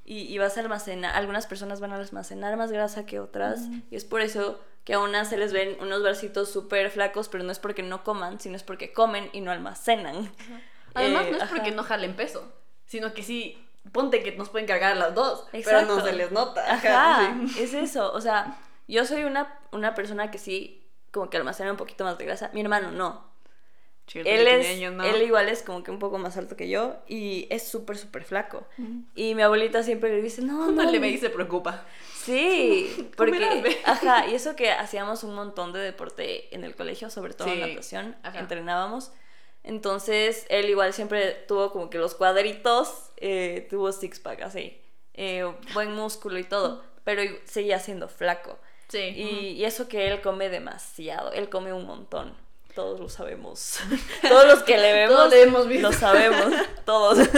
[0.05, 4.05] y, vas a almacenar, algunas personas van a almacenar más grasa que otras y es
[4.05, 7.59] por eso que a unas se les ven unos bracitos súper flacos, pero no es
[7.59, 10.33] porque no coman, sino es porque comen y no almacenan.
[10.95, 12.53] Además, no es eh, porque no jalen peso,
[12.87, 16.73] sino que sí, ponte que nos pueden cargar las dos, pero no se les nota.
[16.73, 21.71] Ajá, es eso, o sea, yo soy una, una persona que sí, como que almacena
[21.71, 23.32] un poquito más de grasa, mi hermano no,
[24.15, 27.67] él, es, él igual es como que un poco más alto que yo y es
[27.67, 28.67] súper, súper flaco.
[29.15, 30.91] Y mi abuelita siempre le dice, no, no.
[30.91, 31.85] le ve y se preocupa.
[32.15, 37.35] Sí, porque, ajá, y eso que hacíamos un montón de deporte en el colegio, sobre
[37.35, 39.12] todo en natación, entrenábamos.
[39.65, 44.81] Entonces, él igual siempre tuvo como que los cuadritos, eh, tuvo six-pack así,
[45.15, 48.59] eh, buen músculo y todo, pero seguía siendo flaco.
[48.88, 48.99] Sí.
[48.99, 52.42] Y, y eso que él come demasiado, él come un montón
[52.75, 53.81] todos lo sabemos.
[54.23, 55.91] todos los que le vemos todos hemos visto.
[55.91, 56.53] lo sabemos,
[56.85, 57.29] todos.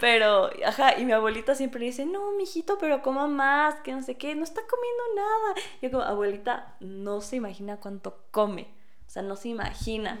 [0.00, 4.16] pero, ajá, y mi abuelita siempre dice, no, mijito, pero coma más, que no sé
[4.16, 5.54] qué, no está comiendo nada.
[5.80, 8.68] Yo como, abuelita, no se imagina cuánto come.
[9.06, 10.18] O sea, no se imagina.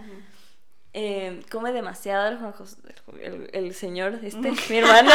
[0.92, 2.54] Em, come demasiado el, Juan
[3.20, 5.10] el, el señor, este, mi hermano.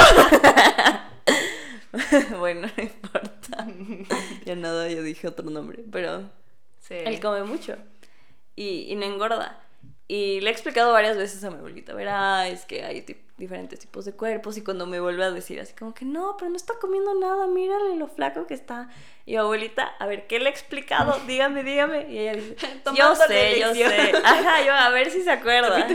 [2.40, 3.68] bueno, no importa.
[4.46, 6.22] Ya nada, yo dije otro nombre, pero
[6.80, 6.96] sí.
[6.96, 7.78] él come mucho
[8.58, 9.64] y, no engorda.
[10.10, 13.06] Y le he explicado varias veces a mi abuelita, verá, es que hay
[13.38, 16.50] diferentes tipos de cuerpos y cuando me vuelve a decir así como que no, pero
[16.50, 18.90] no está comiendo nada, mírale lo flaco que está.
[19.26, 21.20] Y abuelita, a ver, ¿qué le he explicado?
[21.28, 22.10] Dígame, dígame.
[22.10, 22.56] Y ella dice,
[22.98, 24.14] yo sé, yo sé.
[24.24, 25.88] Ajá, yo a ver si se acuerda.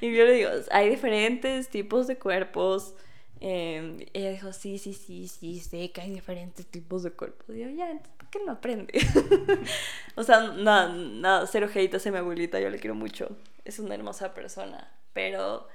[0.00, 2.94] y yo le digo, hay diferentes tipos de cuerpos.
[3.40, 7.56] Eh, ella dijo, sí, sí, sí, sí, sé que hay diferentes tipos de cuerpos.
[7.56, 8.92] Y yo, ya, ¿por qué no aprende?
[10.16, 13.36] o sea, nada, nada, cero hate a mi abuelita, yo le quiero mucho.
[13.64, 15.68] Es una hermosa persona, pero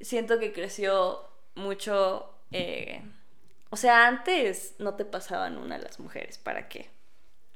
[0.00, 2.32] siento que creció mucho.
[2.52, 3.02] Eh,
[3.70, 6.90] o sea, antes no te pasaban una las mujeres, ¿para qué?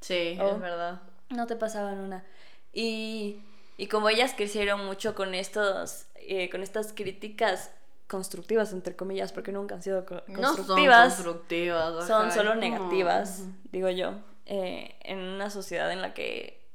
[0.01, 1.03] Sí, es verdad.
[1.29, 2.25] No te pasaban una.
[2.73, 3.43] Y,
[3.77, 7.73] y como ellas crecieron mucho con estos, eh, con estas críticas
[8.11, 10.40] constructivas, entre comillas, porque nunca han sido constructivas.
[10.40, 12.07] No son constructivas.
[12.09, 14.14] Son solo negativas, digo yo,
[14.46, 16.68] eh, en una sociedad en la que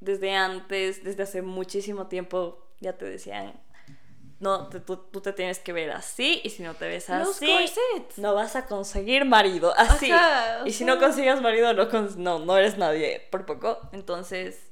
[0.00, 3.58] desde antes, desde hace muchísimo tiempo, ya te decían,
[4.40, 7.50] no, tú, te tienes que ver así, y si no te ves así,
[8.18, 10.12] no vas a conseguir marido, así.
[10.66, 13.80] y si no consigues marido, no, no, no eres nadie, por poco.
[13.92, 14.68] Entonces,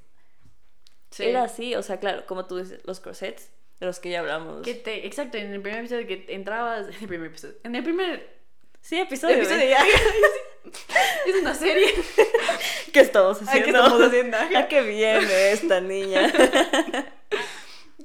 [1.18, 4.62] era así, o sea, claro, como tú dices, los corsets de los que ya hablamos.
[4.62, 6.86] Que te, exacto, en el primer episodio que entrabas.
[6.96, 7.54] En el primer episodio.
[7.64, 8.36] En el primer.
[8.80, 9.36] Sí, episodio.
[9.36, 9.84] episodio ya.
[11.26, 11.88] es una serie.
[12.92, 13.64] ¿Qué estamos haciendo?
[13.64, 14.36] ¿Qué estamos haciendo?
[14.36, 16.32] ¿A qué viene esta niña?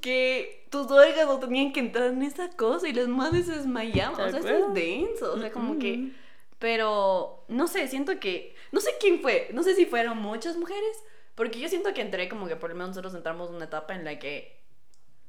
[0.01, 4.13] que tus órganos tenían que entrar en esa cosa y las madres se desmayaban.
[4.13, 5.33] O sea, eso es denso.
[5.33, 6.11] O sea, como que.
[6.59, 8.55] Pero no sé, siento que.
[8.71, 9.49] No sé quién fue.
[9.53, 11.03] No sé si fueron muchas mujeres
[11.35, 13.95] Porque yo siento que entré como que por lo menos nosotros entramos en una etapa
[13.95, 14.60] en la que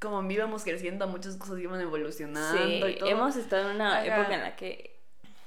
[0.03, 3.09] como íbamos creciendo, muchas cosas iban evolucionando Sí, y todo.
[3.09, 4.07] hemos estado en una Ajá.
[4.07, 4.99] época en la que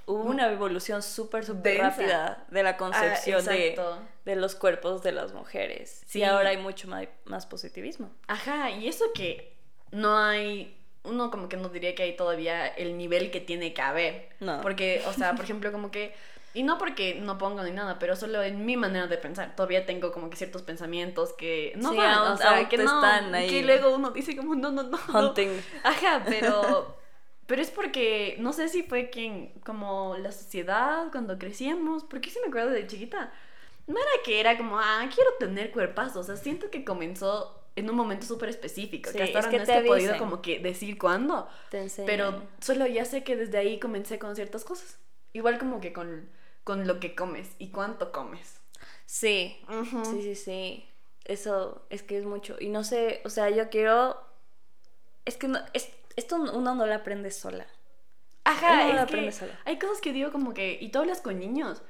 [0.08, 3.80] hubo una evolución súper, súper rápida de la Ah, concepción de,
[4.24, 6.04] de los cuerpos de las mujeres.
[6.06, 6.20] Sí.
[6.20, 8.10] Y ahora hay mucho más, más positivismo.
[8.28, 9.56] Ajá, y eso que
[9.92, 13.82] no hay, uno como que no diría que hay todavía el nivel que tiene que
[13.82, 14.30] haber.
[14.40, 14.62] No.
[14.62, 16.14] Porque, o sea, por ejemplo, como que,
[16.56, 19.86] y no porque no pongo ni nada, pero solo en mi manera de pensar, todavía
[19.86, 23.50] tengo como que ciertos pensamientos que no Sí, van, o sea, que no, están ahí.
[23.50, 24.98] que luego uno dice como, no, no, no.
[25.84, 26.98] Ajá, pero,
[27.46, 32.40] pero es porque, no sé si fue que, como la sociedad, cuando crecíamos, porque sí
[32.42, 33.32] me acuerdo de chiquita,
[33.88, 37.90] no era que era como, ah, quiero tener cuerpazos, o sea, siento que comenzó en
[37.90, 40.42] un momento súper específico, Sí, que hasta es ahora que no te he podido como
[40.42, 44.98] que decir cuándo, Te pero solo ya sé que desde ahí comencé con ciertas cosas,
[45.34, 46.30] igual como que con,
[46.66, 48.60] con lo que comes y cuánto comes.
[49.06, 49.58] Sí,
[50.04, 50.90] sí, sí, sí.
[51.26, 52.58] Eso es que es mucho.
[52.60, 54.18] Y no sé, o sea, yo quiero...
[55.26, 57.68] Es que no, es, esto uno no lo aprende sola.
[58.46, 59.60] Ajá, Uno lo es aprende que sola.
[59.66, 61.82] hay cosas que digo como que, y tú hablas con niños,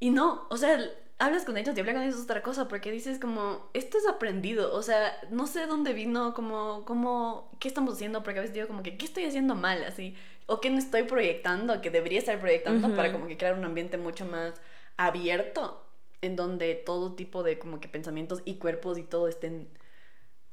[0.00, 0.78] y no, o sea,
[1.18, 4.06] hablas con ellos y hablar con ellos es otra cosa, porque dices como, esto es
[4.08, 8.54] aprendido, o sea, no sé dónde vino, como, como, qué estamos haciendo, porque a veces
[8.54, 10.16] digo como que, ¿qué estoy haciendo mal, así?
[10.50, 13.98] O qué no estoy proyectando, que debería estar proyectando para como que crear un ambiente
[13.98, 14.54] mucho más
[14.96, 15.84] abierto,
[16.22, 19.68] en donde todo tipo de como que pensamientos y cuerpos y todo estén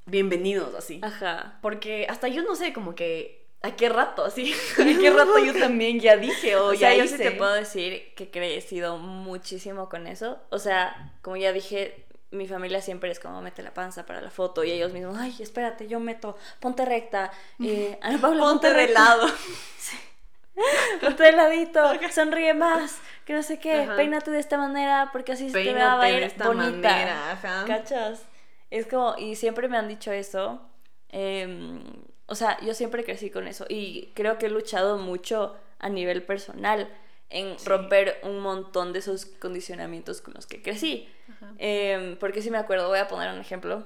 [0.05, 0.99] bienvenidos, así.
[1.01, 1.59] Ajá.
[1.61, 3.45] Porque hasta yo no sé, como que.
[3.61, 4.25] ¿A qué rato?
[4.25, 4.53] Así.
[4.73, 7.17] ¿A qué rato yo también ya dije o, O ya sea, yo hice?
[7.17, 10.39] sí te puedo decir que he crecido muchísimo con eso.
[10.49, 12.04] O sea, como ya dije,
[12.35, 15.35] mi familia siempre es como mete la panza para la foto y ellos mismos, ay,
[15.39, 17.31] espérate, yo meto, ponte recta,
[17.63, 19.27] eh, Ana Paula, Ponte de recta, lado.
[21.01, 23.95] ponte de ladito, sonríe más, que no sé qué, Ajá.
[23.95, 26.89] peínate de esta manera porque así se te va a ir de esta bonita.
[26.89, 27.31] manera.
[27.31, 27.65] Ajá.
[27.67, 28.23] ¿Cachas?
[28.71, 30.61] Es como, y siempre me han dicho eso.
[31.09, 31.81] em,
[32.27, 36.23] o sea, yo siempre crecí con eso y creo que he luchado mucho a nivel
[36.23, 36.89] personal
[37.35, 37.67] en Sí.
[37.67, 41.07] romper un montón de esos condicionamientos con los que crecí.
[41.57, 43.85] Em, porque si me acuerdo, voy a poner un ejemplo.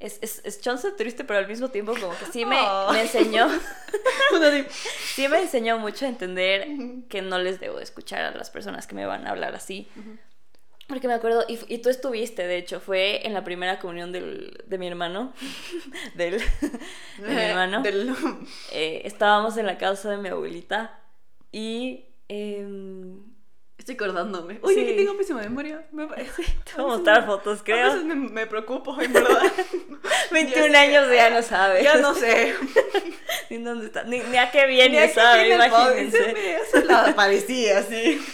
[0.00, 2.92] Es, es, es chance triste, pero al mismo tiempo como que sí me, Oh.
[2.92, 3.48] me enseñó,
[5.14, 6.66] sí me enseñó mucho a entender
[7.08, 9.88] que no les debo escuchar a las personas que me van a hablar así.
[10.88, 14.62] Porque me acuerdo, y, y tú estuviste, de hecho, fue en la primera comunión del,
[14.66, 15.32] de mi hermano,
[16.14, 16.38] del,
[17.18, 17.80] de mi hermano.
[17.82, 18.14] Del-
[18.72, 20.98] Eh, estábamos en la casa de mi abuelita
[21.52, 22.06] y...
[22.34, 23.34] em,
[23.76, 24.60] Estoy acordándome.
[24.62, 24.86] Oye, Sí.
[24.86, 25.84] que tengo pésima memoria.
[25.92, 26.42] Me parece.
[26.76, 27.86] voy a mostrar fotos, A creo.
[27.88, 29.42] veces me, me preocupo, en verdad.
[30.30, 30.76] 21 sé.
[30.76, 31.82] años ya no sabe.
[31.82, 32.54] ya no sé.
[33.50, 36.56] ni dónde está, ni, ni a qué viene, a sabe, imagínense.
[36.56, 38.24] Eso la parecía, sí.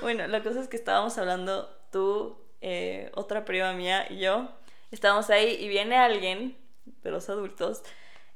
[0.00, 4.50] Bueno, la cosa es que estábamos hablando tú, eh, otra prima mía y yo.
[4.92, 6.56] Estábamos ahí y viene alguien
[7.02, 7.82] de los adultos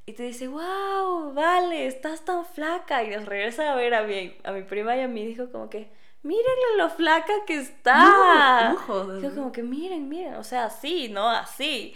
[0.07, 3.03] y te dice, wow, vale, estás tan flaca.
[3.03, 5.69] Y nos regresa a ver a mi, a mi prima y a mí dijo como
[5.69, 5.91] que,
[6.23, 8.73] mírenle lo flaca que está.
[8.87, 9.15] No, no.
[9.17, 11.93] Dijo como que, miren, miren, o sea, así, no así.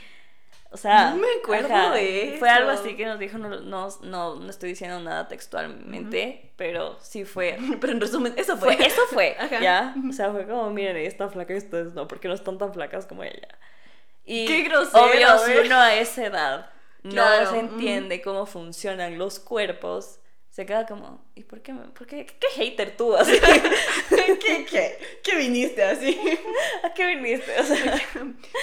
[0.71, 4.35] O sea, No me acuerdo de Fue algo así que nos dijo, no, no, no,
[4.35, 8.75] no estoy diciendo nada textualmente, pero sí fue Pero en resumen, eso fue.
[8.75, 9.61] fue, eso fue, Ajá.
[9.61, 9.95] ¿ya?
[10.09, 13.05] O sea, fue como, miren, está flaca y ustedes no, porque no están tan flacas
[13.05, 13.47] como ella.
[14.25, 16.69] Y Qué grosero, obvio, uno a esa edad
[17.03, 21.73] no Claro, se entiende cómo funcionan los cuerpos, se queda como, ¿y por qué?
[21.73, 23.15] por qué, qué, hater tú?
[23.17, 23.39] Así,
[24.09, 26.19] ¿Qué, qué, ¿Qué viniste así?
[26.83, 27.59] ¿A qué viniste?
[27.59, 27.95] O sea,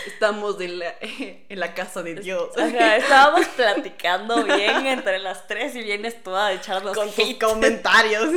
[0.07, 2.51] Estamos en la, en la casa de Dios.
[2.57, 7.41] estábamos platicando bien entre las tres y vienes tú a echarnos Con tus hate.
[7.41, 8.29] comentarios.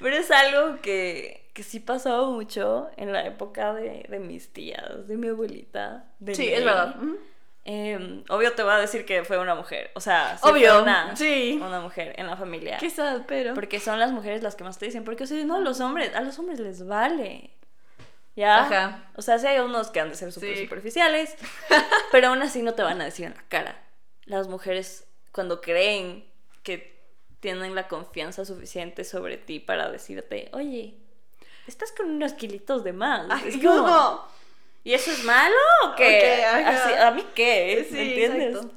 [0.00, 5.06] Pero es algo que, que sí pasaba mucho en la época de, de mis tías,
[5.06, 6.12] de mi abuelita.
[6.18, 6.96] De Sí, es verdad.
[7.72, 9.92] Eh, obvio te va a decir que fue una mujer.
[9.94, 11.60] O sea, sí Obvio, fue una, sí.
[11.62, 12.78] una mujer en la familia.
[12.78, 13.54] Qué sad, pero.
[13.54, 15.04] Porque son las mujeres las que más te dicen.
[15.04, 17.50] Porque, o sea, no, los hombres, a los hombres les vale.
[18.34, 18.64] ¿Ya?
[18.64, 19.04] Ajá.
[19.14, 20.64] O sea, sí hay unos que han de ser súper Sí.
[20.64, 21.36] superficiales,
[22.12, 23.80] pero aún así no te van a decir en la cara.
[24.24, 26.24] Las mujeres, cuando creen
[26.64, 26.98] que
[27.38, 30.96] tienen la confianza suficiente sobre ti para decirte, oye,
[31.68, 33.26] estás con unos kilitos de más.
[33.30, 34.39] Ay, es como, no.
[34.84, 35.54] ¿Y eso es malo
[35.86, 36.38] o qué?
[36.40, 36.68] Ok, ajá.
[36.86, 37.86] Así, ¿A mí qué?
[37.88, 38.54] Sí, ¿Me entiendes?
[38.56, 38.74] exacto.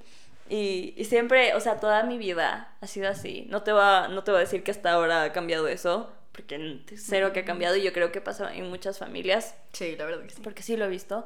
[0.50, 3.46] Y, y siempre, o sea, toda mi vida ha sido así.
[3.50, 6.82] No te, va, no te voy a decir que hasta ahora ha cambiado eso, porque
[6.98, 10.24] cero que ha cambiado y yo creo que pasa en muchas familias, Sí, la verdad
[10.24, 10.42] que sí.
[10.44, 11.26] porque sí lo he visto.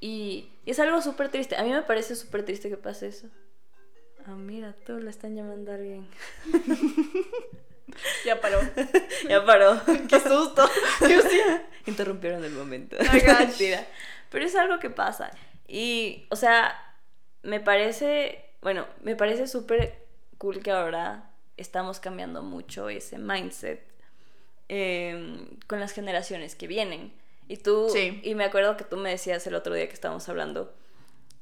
[0.00, 1.56] Y, y es algo súper triste.
[1.56, 3.28] A mí me parece súper triste que pase eso.
[4.26, 6.08] Ah, mira, tú le están llamando a alguien.
[8.24, 8.60] Ya paró.
[9.28, 9.80] ya paró.
[10.08, 10.68] Qué susto.
[11.86, 12.96] Interrumpieron el momento.
[13.00, 13.38] Oh.
[13.38, 13.86] Mentira.
[14.30, 15.30] Pero es algo que pasa.
[15.66, 16.76] Y, o sea,
[17.42, 20.06] me parece, bueno, me parece súper
[20.38, 23.82] cool que ahora estamos cambiando mucho ese mindset
[24.68, 27.12] em, con las generaciones que vienen.
[27.48, 28.20] Y tú, Sí.
[28.22, 30.74] y me acuerdo que tú me decías el otro día que estábamos hablando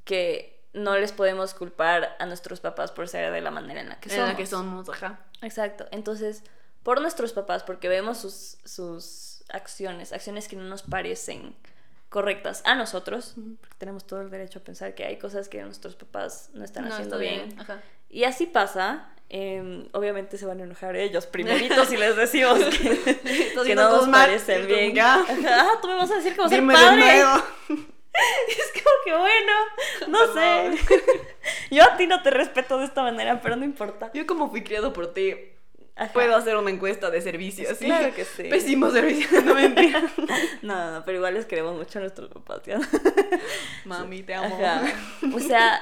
[0.04, 3.98] que no les podemos culpar a nuestros papás por ser de la manera en la
[3.98, 4.28] que En somos.
[4.30, 5.18] la que somos, ajá.
[5.42, 5.86] Exacto.
[5.90, 6.42] Entonces,
[6.82, 11.56] por nuestros papás, porque vemos sus, sus acciones, acciones que no nos parecen
[12.08, 15.96] correctas a nosotros, porque tenemos todo el derecho a pensar que hay cosas que nuestros
[15.96, 17.54] papás no están No, haciendo bien.
[17.58, 17.80] Ajá.
[18.08, 19.08] Y así pasa.
[19.28, 22.60] em, obviamente se van a enojar ellos primeritos si les decimos
[23.64, 24.26] que, no nos mal.
[24.28, 24.96] parecen bien.
[25.00, 25.26] Ajá,
[25.82, 27.22] tú me vas a decir cómo ser Dime de padre.
[28.48, 29.52] Es como que bueno,
[30.09, 30.72] no sé.
[31.70, 34.11] Yo a ti no te respeto de esta manera, pero no importa.
[34.14, 35.35] Yo como fui criado por ti,
[35.96, 36.12] Ajá.
[36.12, 37.87] puedo hacer una encuesta de servicio, ¿sí?
[37.87, 38.44] Claro que sí.
[38.44, 40.02] Pésimo servicio, no mentira.
[40.62, 42.81] No, no, pero igual les queremos mucho a nuestros papás, ¿ya?
[43.85, 44.55] Mami, te amo.
[44.57, 44.83] Ajá.
[45.35, 45.81] O sea,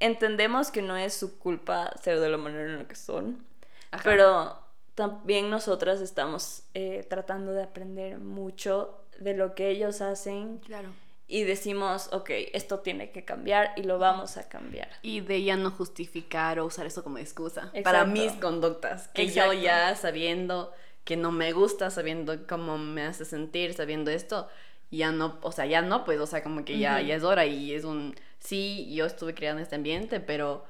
[0.00, 3.44] entendemos que no es su culpa ser de la manera en la que son,
[3.90, 4.02] Ajá.
[4.04, 4.58] pero
[4.94, 10.88] también nosotras estamos eh, tratando de aprender mucho de lo que ellos hacen Claro.
[11.28, 14.88] Y decimos, ok, esto tiene que cambiar y lo vamos a cambiar.
[15.02, 17.82] Y de ya no justificar o usar eso como excusa Exacto.
[17.82, 19.08] para mis conductas.
[19.08, 19.52] Que Exacto.
[19.52, 20.72] yo ya sabiendo
[21.04, 24.48] que no me gusta, sabiendo cómo me hace sentir, sabiendo esto,
[24.90, 27.06] ya no, o sea, ya no, pues, o sea, como que ya, Ujú.
[27.06, 30.64] ya es hora y es un, sí, yo estuve creando este ambiente, pero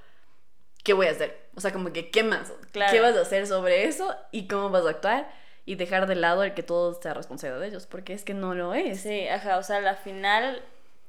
[0.85, 1.49] ¿qué voy a hacer?
[1.55, 2.53] O sea, como que, ¿qué más?
[2.73, 2.93] Claro.
[2.93, 5.31] ¿Qué vas a hacer sobre eso y cómo vas a actuar?
[5.67, 8.55] Y dejar de lado el que todo sea responsabilidad de ellos, porque es que no
[8.55, 9.01] lo es.
[9.01, 10.63] Sí, ajá, o sea, al final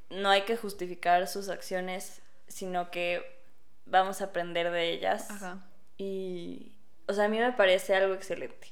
[0.09, 3.23] no hay que justificar sus acciones, sino que
[3.85, 5.29] vamos a aprender de ellas.
[5.29, 5.63] Ajá.
[5.97, 6.73] Y,
[7.07, 8.67] o sea, a mí me parece algo excelente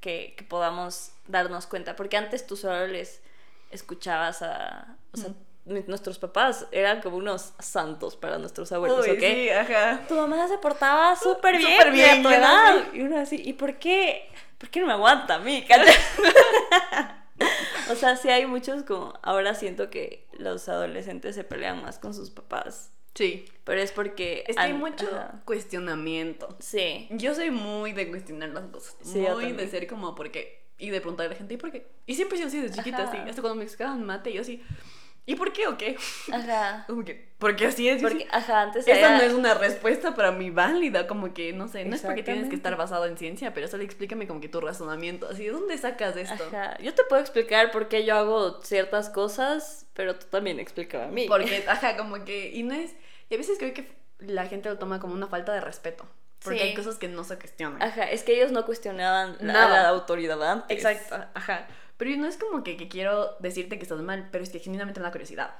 [0.00, 3.22] que, que podamos darnos cuenta, porque antes tú solo les
[3.70, 5.30] escuchabas a, o sea,
[5.64, 9.20] nuestros papás eran como unos santos para nuestros abuelos, Uy, ¿ok?
[9.20, 10.00] sí, ajá.
[10.08, 12.78] Tu mamá se portaba súper bien, Súper y a bien, tu edad.
[12.78, 12.88] así.
[12.96, 14.30] Y uno así, ¿y por qué?
[14.56, 15.64] ¿Por qué no me aguanta a mí?
[17.90, 22.12] O sea, sí hay muchos como, ahora siento que los adolescentes se pelean más con
[22.12, 23.46] sus papás, Sí.
[23.64, 24.44] pero es porque...
[24.46, 25.40] Es que hay mucho ajá.
[25.44, 26.54] cuestionamiento.
[26.58, 27.08] Sí.
[27.10, 28.96] Yo soy muy de cuestionar las cosas.
[29.02, 30.64] Sí, yo muy de ser como, ¿por qué?
[30.78, 31.88] Y de preguntarle a la gente, ¿y por qué?
[32.06, 33.10] Y siempre he sido así, de chiquita, Ajá.
[33.10, 33.18] así.
[33.30, 34.62] Hasta cuando me explicaban mate, yo así,
[35.28, 35.96] ¿y por qué o qué?
[36.32, 36.84] Ajá.
[36.86, 38.00] Como que, porque así es.
[38.02, 41.68] Porque, ajá, antes Esa era- no es una respuesta para mí válida, como que, no
[41.68, 44.48] sé, no es porque tienes que estar basado en ciencia, pero solo explícame como que
[44.48, 46.44] tu razonamiento, así, ¿de dónde sacas esto?
[46.48, 46.78] Ajá.
[46.78, 51.08] Yo te puedo explicar por qué yo hago ciertas cosas, pero tú también explícame a
[51.08, 51.26] mí.
[51.28, 52.94] Porque, ajá, como que, y no es,
[53.28, 53.86] y a veces creo que
[54.18, 56.06] la gente lo toma como una falta de respeto,
[56.42, 56.64] porque Sí.
[56.64, 57.82] hay cosas que no se cuestionan.
[57.82, 59.82] Ajá, es que ellos no cuestionaban la, Nada.
[59.82, 60.76] la autoridad antes.
[60.76, 61.66] Exacto, ajá.
[61.98, 65.00] Pero no es como que, que quiero decirte que estás mal, pero es que genuinamente
[65.00, 65.54] me da curiosidad.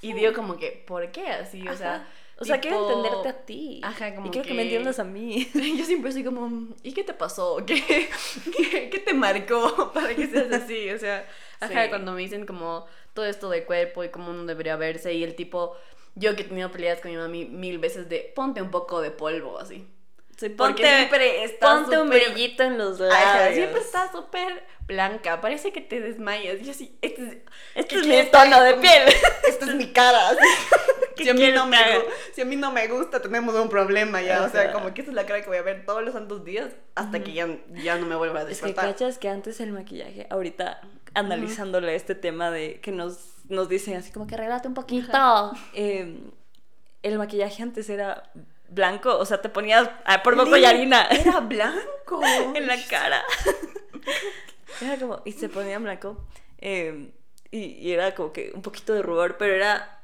[0.00, 1.66] Y digo como que, ¿por qué así?
[1.68, 2.06] O sea.
[2.38, 3.80] O sea, quiero entenderte a ti.
[3.82, 4.48] Ajá, como Y quiero que...
[4.50, 5.48] que- me entiendas a mí.
[5.78, 7.56] Yo siempre soy como, ¿y qué te pasó?
[7.66, 10.90] ¿Qué, qué, qué te marcó para que seas así?
[10.90, 11.26] O sea,
[11.60, 11.88] ajá, Sí.
[11.88, 12.84] cuando me dicen como
[13.14, 15.76] todo esto del cuerpo y cómo uno debería verse y el tipo,
[16.14, 19.10] yo que he tenido peleas con mi mami mil veces de ponte un poco de
[19.12, 19.86] polvo así.
[20.36, 23.18] Sí, Porque ponte, siempre ponte un brillito en los labios.
[23.18, 26.60] Ajá, siempre está súper blanca, parece que te desmayas.
[26.60, 27.36] Y yo así, este es,
[27.74, 29.02] Este ¿qué es mi tono de piel.
[29.48, 30.28] Esta es mi cara.
[30.30, 30.38] así.
[31.16, 31.78] ¿Qué si, a mí no me,
[32.34, 34.42] si a mí no me gusta, tenemos un problema ya.
[34.42, 36.44] O sea, como que esa es la cara que voy a ver todos los santos
[36.44, 38.90] días hasta que ya, ya no me vuelva a Es que despertar.
[38.92, 40.82] cachas que antes el maquillaje, ahorita
[41.14, 43.18] analizándole este tema de que nos,
[43.48, 45.52] nos dicen así como que arreglate un poquito.
[45.72, 46.20] eh,
[47.02, 48.30] el maquillaje antes era
[48.68, 52.20] blanco, o sea, te ponías ah, por poco harina Era blanco.
[52.54, 53.24] en la cara.
[54.80, 56.26] Era como, y se ponía blanco.
[56.58, 57.12] eh,
[57.50, 60.00] y, y era como que un poquito de rubor, pero era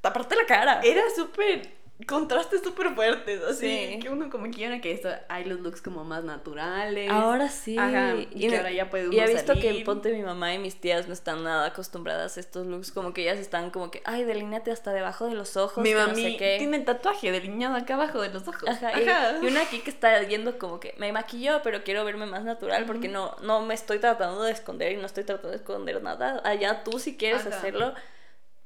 [0.00, 0.80] taparte la cara.
[0.82, 1.77] Era súper.
[2.06, 3.88] Contrastes súper fuertes, así.
[3.94, 3.98] Sí.
[4.00, 7.10] Que uno como quiera que esto hay los looks como más naturales.
[7.10, 7.76] Ahora sí.
[7.76, 9.84] Ajá, y que ahora ya puede Y uno he visto que salir.
[9.84, 13.22] ponte mi mamá y mis tías no están nada acostumbradas a estos looks, como que
[13.22, 15.82] ellas están como que, ay, delineate hasta debajo de los ojos.
[15.82, 16.54] Mi que no sé qué".
[16.58, 18.68] tiene tatuaje delineado acá abajo de los ojos.
[18.68, 22.26] Ajá, y- Y, una aquí que está yendo como que me maquillo, pero quiero verme
[22.26, 25.56] más natural porque no, no me estoy tratando de esconder y no estoy tratando de
[25.56, 26.40] esconder nada.
[26.44, 27.56] Allá tú si quieres Ajá.
[27.58, 27.92] hacerlo,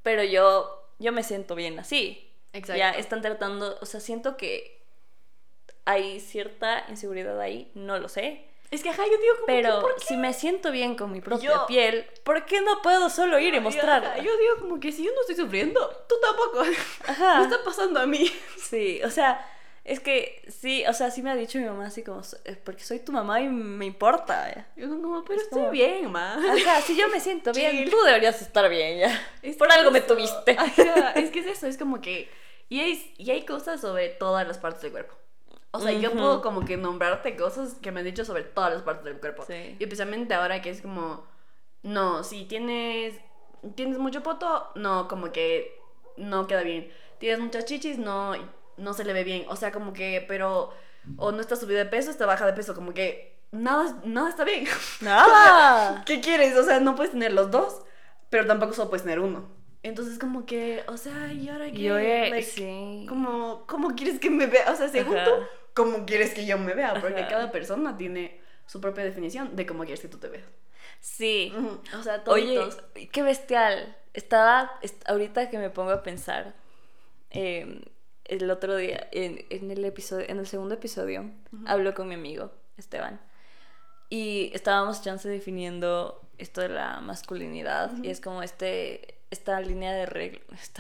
[0.03, 2.29] pero yo, yo me siento bien así.
[2.53, 2.79] Exacto.
[2.79, 4.81] Ya están tratando, o sea, siento que
[5.85, 8.45] hay cierta inseguridad ahí, no lo sé.
[8.71, 10.05] Es que ajá, yo digo como que, Pero ¿por qué?
[10.07, 13.53] si me siento bien con mi propia Yo- piel, ¿por qué no puedo solo ir
[13.53, 14.17] y Yo- mostrarla?
[14.19, 16.63] Yo, digo como que si yo no estoy sufriendo, tú tampoco.
[17.07, 17.39] Ajá.
[17.41, 18.31] Me está pasando a mí.
[18.57, 19.47] Sí, o sea,
[19.85, 22.85] Es que sí, o sea, sí me ha dicho mi mamá así como, "Es porque
[22.85, 24.69] soy tu mamá y me importa.
[24.77, 26.35] Yo como, pero Es estoy como- bien, ma.
[26.37, 27.91] Ajá, si yo me siento bien, Chill.
[27.91, 29.21] tú deberías estar bien ya.
[29.43, 30.15] Es Por algo es me eso.
[30.15, 30.53] tuviste.
[30.57, 32.31] Ajá, es que es eso, es como que...
[32.69, 35.15] Y hay, y hay cosas sobre todas las partes del cuerpo.
[35.73, 36.19] O sea, yo Ujú.
[36.19, 39.45] puedo como que nombrarte cosas que me han dicho sobre todas las partes del cuerpo.
[39.47, 39.77] Sí.
[39.79, 41.27] Y especialmente ahora que es como...
[41.83, 43.15] No, si tienes...
[43.75, 45.77] Tienes mucho poto, no, como que
[46.17, 46.93] no queda bien.
[47.19, 48.35] Tienes muchas chichis, no,
[48.77, 49.45] no se le ve bien.
[49.49, 50.73] O sea, como que, pero...
[51.17, 52.75] O no está subido de peso, está baja de peso.
[52.75, 54.67] Como que nada, nada está bien.
[55.01, 56.03] Nada.
[56.07, 56.57] ¿Qué quieres?
[56.57, 57.83] O sea, no puedes tener los dos,
[58.31, 59.49] pero tampoco solo puedes tener uno.
[59.83, 61.83] Entonces, como que, o sea, ¿y ahora qué?
[61.83, 63.05] Yo, Like, sí.
[63.09, 64.71] ¿cómo, ¿Cómo quieres que me vea?
[64.71, 65.25] O sea, según Ajá.
[65.25, 65.33] tú,
[65.75, 66.95] ¿cómo quieres que yo me vea?
[67.01, 67.29] Porque Ajá.
[67.29, 70.45] cada persona tiene su propia definición de cómo quieres que tú te veas.
[71.01, 71.53] Sí.
[71.99, 72.79] O sea, Oye, toditos.
[73.11, 73.97] qué bestial.
[74.15, 76.55] Estaba, est- ahorita que me pongo a pensar,
[77.31, 77.83] eh,
[78.25, 81.31] el otro día, en, en el episodio, en el segundo episodio,
[81.67, 83.21] hablo con mi amigo, Esteban.
[84.09, 87.93] Y estábamos chance definiendo esto de la masculinidad.
[88.03, 90.73] Y es como este, esta línea de reglas,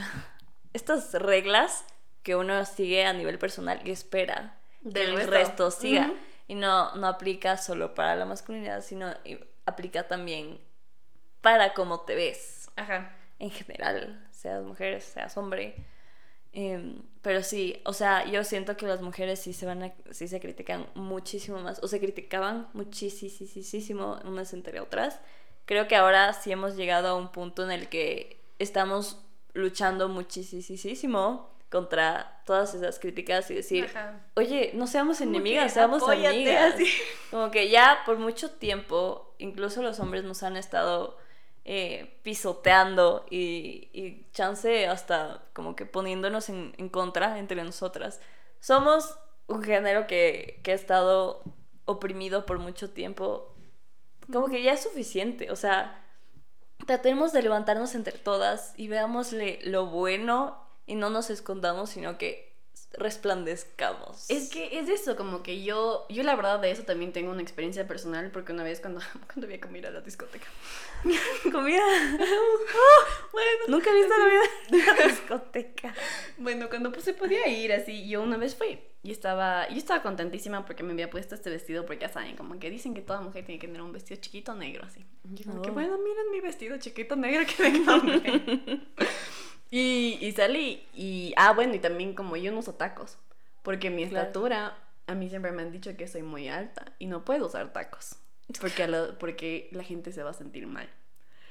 [0.73, 1.85] estas reglas
[2.23, 5.31] que uno sigue a nivel personal y espera que Del el resto.
[5.33, 6.13] resto siga.
[6.49, 9.13] Y no, no aplica solo para la masculinidad, sino
[9.65, 10.61] aplica también
[11.41, 13.17] para cómo te ves Ajá.
[13.39, 15.75] en general, seas mujer, seas hombre.
[16.53, 20.29] Em, pero sí, o sea, yo siento que las mujeres sí se van a, sí
[20.29, 25.19] se critican muchísimo más, o se criticaban muchísimo unas entre otras.
[25.65, 29.19] Creo que ahora sí hemos llegado a un punto en el que estamos
[29.55, 34.21] luchando muchísimo contra todas esas críticas y decir, Ajá.
[34.35, 35.21] oye, no seamos
[35.69, 36.75] que seamos amigas.
[36.75, 36.87] así.
[37.31, 41.17] Como que ya por mucho tiempo, incluso los hombres nos han estado
[41.65, 48.21] eh, pisoteando y, y chance hasta como que poniéndonos en, en contra entre nosotras.
[48.61, 51.43] Somos un género que, que ha estado
[51.85, 53.55] oprimido por mucho tiempo.
[54.33, 56.05] Como que ya es suficiente, o sea,
[56.87, 62.52] tratemos de levantarnos entre todas y veámosle lo bueno y no nos escondamos, sino que
[62.95, 64.29] resplandezcamos.
[64.31, 67.43] Es que es eso, como que yo, yo la verdad de eso también tengo una
[67.43, 69.01] experiencia personal, porque una vez cuando,
[69.33, 70.47] cuando vi a comer a la discoteca.
[71.53, 71.83] comida.
[73.33, 74.15] Bueno, Nunca he visto
[74.71, 75.95] la discoteca.
[76.37, 80.03] Bueno, cuando pues, se podía ir así, yo una vez fui y estaba, yo estaba
[80.03, 83.21] contentísima porque me había puesto este vestido, porque ya saben, como que dicen que toda
[83.21, 85.05] mujer tiene que tener un vestido chiquito negro así.
[85.25, 85.75] Y yo como que Oh.
[85.75, 88.81] bueno, miren mi vestido chiquito negro que me.
[89.73, 93.19] Y, y salí y, ah, bueno, y también como yo no uso tacos,
[93.65, 94.29] porque mi Claro.
[94.31, 97.73] estatura, a mí siempre me han dicho que soy muy alta y no puedo usar
[97.75, 98.17] tacos,
[98.61, 100.89] porque, a la, porque la gente se va a sentir mal.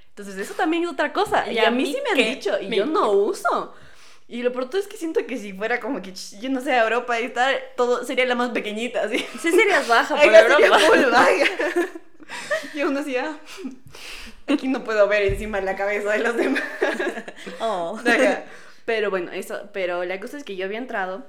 [0.10, 1.52] Entonces eso también es otra cosa.
[1.52, 2.36] Y, ¿Y a, a mí mí sí me han qué?
[2.36, 3.74] dicho y Me yo no uso.
[4.28, 7.20] Y lo pronto es que siento que si fuera como que, yo no sé, Europa
[7.20, 9.20] y tal, todo sería la más pequeñita, así.
[9.42, 10.80] Sí serías baja por Acá sería Europa.
[10.80, 11.46] full vaga.
[12.74, 13.38] Y aún así, ah,
[14.54, 16.64] aquí no puedo ver encima la cabeza de los demás.
[17.60, 17.99] Oh.
[18.86, 21.24] Pero bueno, eso, pero la cosa es que yo había entrado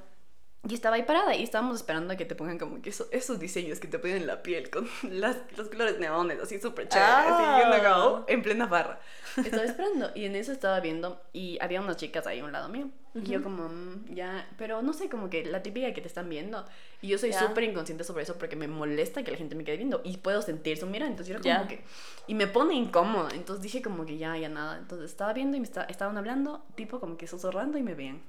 [0.69, 3.41] y estaba ahí parada y estábamos esperando a que te pongan como que eso- esos
[3.41, 7.11] diseños que te ponen en la piel con las, los colores neones, así súper chévere,
[7.11, 7.95] así, y uno Ah.
[8.13, 9.01] como, en plena barra.
[9.45, 12.69] Estaba esperando y en eso estaba viendo y había unas chicas ahí a un lado
[12.69, 12.89] mío.
[13.15, 16.29] Y yo como, mm, ya, pero no sé, como que la típica que te están
[16.31, 16.65] viendo.
[17.03, 17.41] Y yo soy Ya.
[17.41, 20.41] súper inconsciente sobre eso porque me molesta que la gente me quede viendo y puedo
[20.41, 21.11] sentir su mirada.
[21.11, 21.77] Entonces yo era como Ya.
[21.77, 21.85] que...
[22.27, 23.29] Y me pone incómoda.
[23.35, 24.79] Entonces dije como que ya, ya nada.
[24.79, 28.23] Entonces estaba viendo y me esta- estaban hablando, tipo como que susurrando y me veían.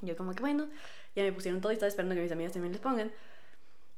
[0.00, 0.68] Yo como que bueno,
[1.14, 3.12] ya me pusieron todo y estaba esperando que mis amigas también les pongan.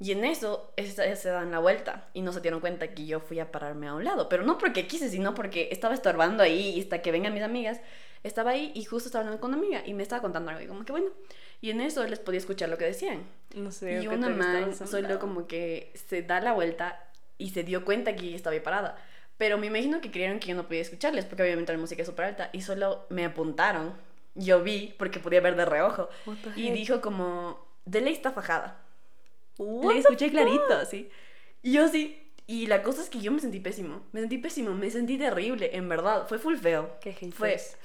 [0.01, 3.21] Y en eso esa- se dan la vuelta y no se dieron cuenta que yo
[3.21, 4.29] fui a pararme a un lado.
[4.29, 7.81] Pero no porque quise, sino porque estaba estorbando ahí y hasta que vengan mis amigas.
[8.25, 10.67] Estaba ahí y justo estaba hablando con una amiga y me estaba contando algo y
[10.67, 11.09] como que bueno.
[11.61, 13.23] Y en eso les podía escuchar lo que decían.
[13.55, 13.93] No sé.
[13.99, 17.05] Y ¿qué una man solo como que se da la vuelta
[17.39, 18.97] y se dio cuenta que yo estaba ahí parada.
[19.39, 22.09] Pero me imagino que creyeron que yo no podía escucharles porque obviamente la música es
[22.09, 23.93] súper alta y solo me apuntaron.
[24.35, 26.09] Yo vi porque podía ver de reojo.
[26.57, 28.81] Y dijo como, de ley está fajada.
[29.59, 31.09] Le escuché clarito, así.
[31.63, 32.21] Y yo sí.
[32.47, 34.03] Y la cosa es que yo me sentí pésimo.
[34.13, 36.27] Me sentí pésimo, me sentí terrible, en verdad.
[36.29, 36.99] Fue full feo.
[37.01, 37.79] Qué Fue, haters.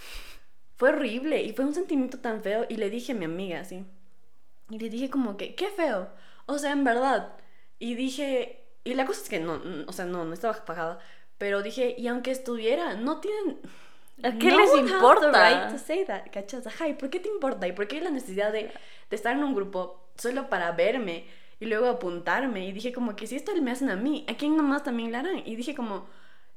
[0.76, 2.66] fue horrible y fue un sentimiento tan feo.
[2.70, 3.86] Y le dije a mi amiga, así.
[4.70, 6.10] Y le dije como que, qué feo.
[6.46, 7.38] O sea, en verdad.
[7.80, 11.00] Y dije, y la cosa es que no, o sea, no, no estaba pagada.
[11.38, 13.60] Pero dije, y aunque estuviera, no tienen...
[14.24, 15.32] ¿A qué no les importa?
[15.32, 16.68] right to say that, ¿cachas?
[16.68, 17.68] Ajá, ¿y por qué te importa?
[17.68, 18.64] ¿Y por qué hay la necesidad de,
[19.10, 21.26] de estar en un grupo solo para verme
[21.60, 22.66] y luego apuntarme?
[22.68, 25.18] Y dije como que si esto me hacen a mí, ¿a quién nomás también le
[25.18, 25.40] harán?
[25.46, 26.08] Y dije como,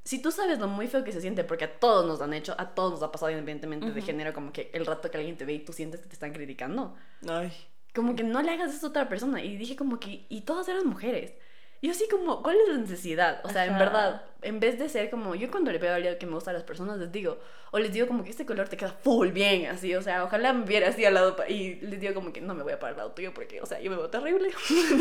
[0.04, 2.54] si tú sabes lo muy feo que se siente, porque a todos nos han hecho,
[2.58, 4.06] a todos nos ha pasado independientemente de Ujú.
[4.06, 6.32] género, como que el rato que alguien te ve y tú sientes que te están
[6.32, 6.96] criticando.
[7.28, 7.52] Ay.
[7.94, 9.42] como que no le hagas eso a otra persona.
[9.44, 11.34] Y dije como que, y todas eran mujeres.
[11.82, 13.40] Yo así como, ¿cuál es la necesidad?
[13.44, 13.84] O sea, en Ajá.
[13.84, 16.52] verdad, en vez de ser como, yo cuando le veo a alguien que me gusta
[16.52, 17.38] a las personas, les digo,
[17.72, 20.52] o les digo como que este color te queda full bien, así, o sea, ojalá
[20.52, 22.94] me viera así al lado, y les digo como que no me voy a parar
[22.94, 24.50] al lado tuyo porque, o sea, yo me veo terrible.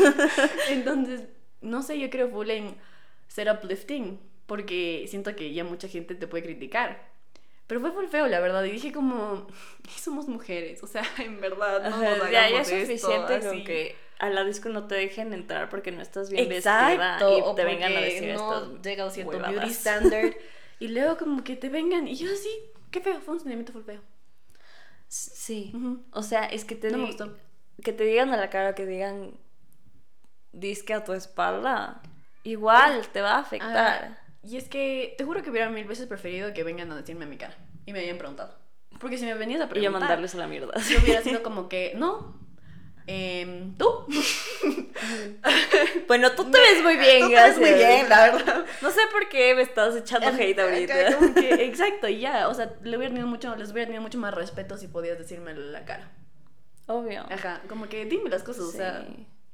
[0.70, 1.28] Entonces,
[1.60, 2.74] no sé, yo creo full en
[3.28, 7.11] ser uplifting, porque siento que ya mucha gente te puede criticar.
[7.72, 9.46] Pero fue full feo, la verdad, y dije como,
[9.98, 14.28] somos mujeres, o sea, en verdad, no Ajá, nos ya, es suficiente con que a
[14.28, 17.64] la disco no te dejen entrar porque no estás bien Exacto, vestida o y te
[17.64, 19.54] vengan a decir no estas llega a cierto huevadas.
[19.54, 20.34] beauty standard
[20.80, 22.50] y luego como que te vengan y yo así,
[22.90, 24.02] qué feo, fue un sentimiento full feo.
[25.08, 25.72] Sí.
[26.12, 27.34] O sea, es que te No me di- gustó.
[27.82, 29.32] que te digan a la cara que digan
[30.52, 32.02] disque a tu espalda,
[32.44, 34.18] igual te va a afectar.
[34.18, 37.24] Ah, y es que te juro que hubiera mil veces preferido que vengan a decirme
[37.24, 38.56] a mi cara y me hayan preguntado.
[39.00, 40.72] Porque si me venías a y yo preguntar, mandarles a la mierda.
[40.88, 42.38] yo hubiera sido como que, no,
[43.06, 43.88] em, tú.
[46.06, 48.64] Bueno, tú te ves muy bien, Tú te ves muy bien, la verdad.
[48.82, 51.16] No sé por qué me estás echando hate ahorita.
[51.16, 54.18] Como que, exacto, y ya, o sea, le hubiera tenido mucho, les hubiera tenido mucho
[54.18, 56.10] más respeto si podías decirme la cara.
[56.86, 57.24] Obvio.
[57.30, 58.76] Ajá, como que dime las cosas, o Sí.
[58.78, 59.06] sea,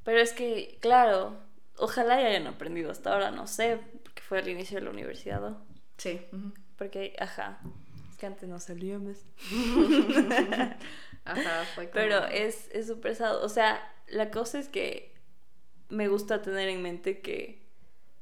[0.04, 1.36] Pero es que, claro,
[1.76, 3.78] ojalá ya hayan aprendido hasta ahora, no sé,
[4.18, 5.64] porque fue al inicio de la universidad, ¿no?
[5.96, 6.20] sí.
[6.76, 7.60] Porque, ajá,
[8.10, 9.18] es que antes no salíamos.
[11.24, 11.94] Ajá, fue como...
[11.94, 13.44] Pero es es súper pesado.
[13.44, 15.12] O sea, la cosa es que
[15.88, 17.66] me gusta tener en mente que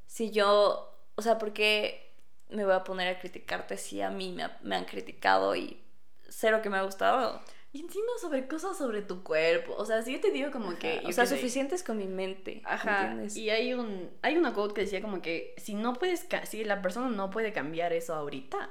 [0.06, 2.14] si yo, o sea, porque
[2.48, 5.82] me voy a poner a criticarte si a mí me, me han criticado y
[6.28, 7.42] cero que me ha gustado?
[7.76, 9.74] Y encima sobre cosas sobre tu cuerpo.
[9.76, 10.98] O sea, si yo te digo como que.
[11.00, 12.62] Ajá, O sea, suficientes con mi mente.
[12.64, 13.02] Ajá.
[13.02, 13.36] ¿entiendes?
[13.36, 14.10] Y hay un.
[14.22, 16.26] Hay una quote que decía como que si no puedes.
[16.44, 18.70] Si la persona no puede cambiar eso ahorita,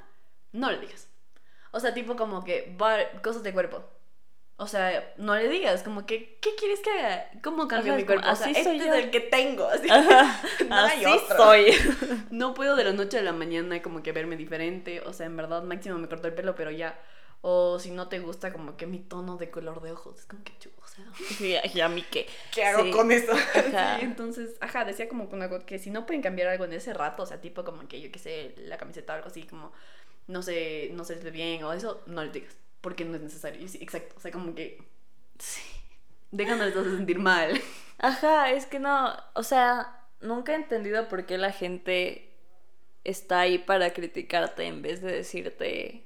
[0.54, 1.08] no le digas.
[1.72, 3.84] O sea, tipo como que va- cosas de cuerpo.
[4.58, 7.30] O sea, no le digas, como que, ¿qué quieres que haga?
[7.44, 8.28] ¿Cómo cambio Ajá, mi cuerpo?
[8.30, 9.68] O sea, así este soy es el que tengo.
[9.70, 9.88] Así.
[10.70, 11.38] No hay así otro.
[11.38, 11.66] soy.
[12.32, 15.02] No puedo de la noche a la mañana como que verme diferente.
[15.02, 16.98] O sea, en verdad, máximo me corto el pelo, pero ya.
[17.42, 20.20] O si no te gusta como que mi tono de color de ojos.
[20.20, 21.06] Es como que chu, o sea.
[21.38, 22.28] Sí, y a mí qué.
[22.54, 22.92] ¿Qué hago Sí.
[22.92, 23.32] con eso?
[23.56, 23.98] Ajá.
[24.00, 26.74] Sí, entonces, ajá, decía como que una cosa que si no pueden cambiar algo en
[26.74, 29.44] ese rato, o sea, tipo como que yo qué sé, la camiseta o algo así,
[29.44, 29.72] como
[30.28, 33.68] no sé, no se ve bien o eso, no les digas, porque no es necesario.
[33.68, 34.80] Sí, exacto, o sea, como que
[35.38, 35.62] Sí.
[36.32, 37.62] les hace sentir mal.
[38.00, 42.32] Ajá, es que no, o sea, nunca he entendido por qué la gente
[43.04, 46.05] está ahí para criticarte en vez de decirte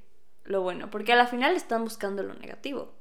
[0.50, 2.92] lo bueno, porque a la final están buscando lo negativo.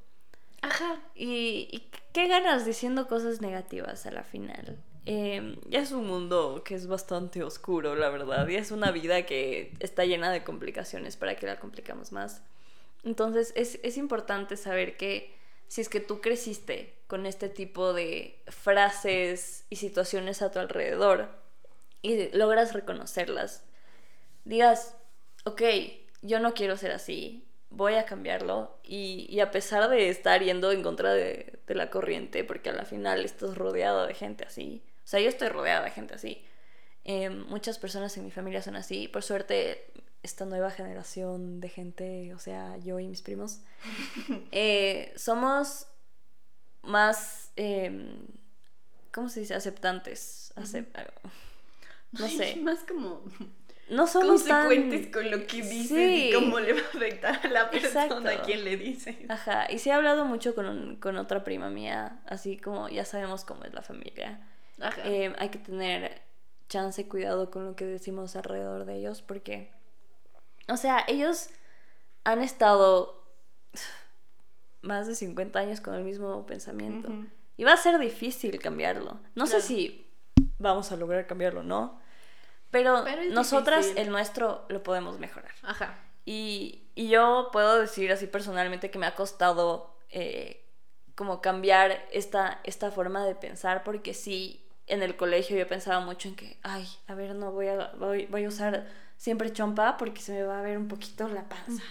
[0.61, 1.01] Ajá.
[1.15, 4.77] Y, y qué ganas diciendo cosas negativas a la final.
[5.07, 9.25] Eh, ya es un mundo que es bastante oscuro, la verdad, y es una vida
[9.25, 12.43] que está llena de complicaciones para que la complicamos más.
[13.03, 15.35] Entonces es, es importante saber que
[15.69, 21.31] si es que tú creciste con este tipo de frases y situaciones a tu alrededor
[22.03, 23.65] y logras reconocerlas,
[24.45, 24.95] digas,
[25.45, 25.63] ok,
[26.23, 30.73] yo no quiero ser así, voy a cambiarlo y, y a pesar de estar yendo
[30.73, 34.83] en contra de, de la corriente, porque a la final estás rodeado de gente así,
[35.05, 36.43] o sea, yo estoy rodeada de gente así,
[37.05, 39.91] eh, muchas personas en mi familia son así, por suerte
[40.23, 43.61] esta nueva generación de gente, o sea, yo y mis primos,
[44.51, 45.87] eh, somos
[46.83, 48.17] más, eh,
[49.13, 49.55] ¿cómo se dice?
[49.55, 50.53] Aceptantes.
[50.57, 50.89] acep-
[52.13, 52.57] no sé.
[52.57, 53.23] Más como
[53.91, 55.13] No somos consecuentes tan...
[55.13, 56.29] con lo que dices Sí.
[56.31, 58.29] y cómo le va a afectar a la persona Exacto.
[58.29, 59.17] a quien le dices.
[59.29, 63.05] Ajá, y sí he hablado mucho con, un- con otra prima mía, así como ya
[63.05, 64.47] sabemos cómo es la familia.
[64.81, 65.01] Ajá.
[65.05, 66.21] Eh, hay que tener
[66.69, 69.71] chance, cuidado con lo que decimos alrededor de ellos, porque,
[70.69, 71.49] o sea, ellos
[72.25, 73.25] han estado
[74.83, 77.09] más de 50 años con el mismo pensamiento.
[77.09, 77.27] Ujú.
[77.57, 79.19] Y va a ser difícil cambiarlo.
[79.35, 79.61] No Claro.
[79.61, 80.07] sé si
[80.59, 82.01] vamos a lograr cambiarlo, ¿no?
[82.71, 84.03] Pero, nosotras, difícil.
[84.05, 85.53] el nuestro, lo podemos mejorar.
[85.63, 85.97] Ajá.
[86.25, 90.65] Y, y yo puedo decir así personalmente que me ha costado eh,
[91.15, 96.29] como cambiar esta, esta forma de pensar, porque sí, en el colegio yo pensaba mucho
[96.29, 100.21] en que, ay, a ver, no voy a, voy, voy a usar siempre chompa porque
[100.21, 101.83] se me va a ver un poquito la panza,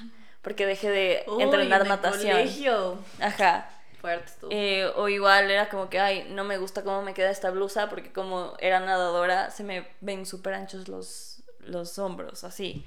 [0.41, 2.31] porque dejé de Uy, entrenar en el natación.
[2.37, 2.99] colegio.
[3.19, 3.69] Ajá.
[4.01, 4.31] Fuerte.
[4.49, 7.89] Eh, o igual era como que, ay, no me gusta cómo me queda esta blusa
[7.89, 12.85] porque como era nadadora se me ven súper anchos los, los hombros, así.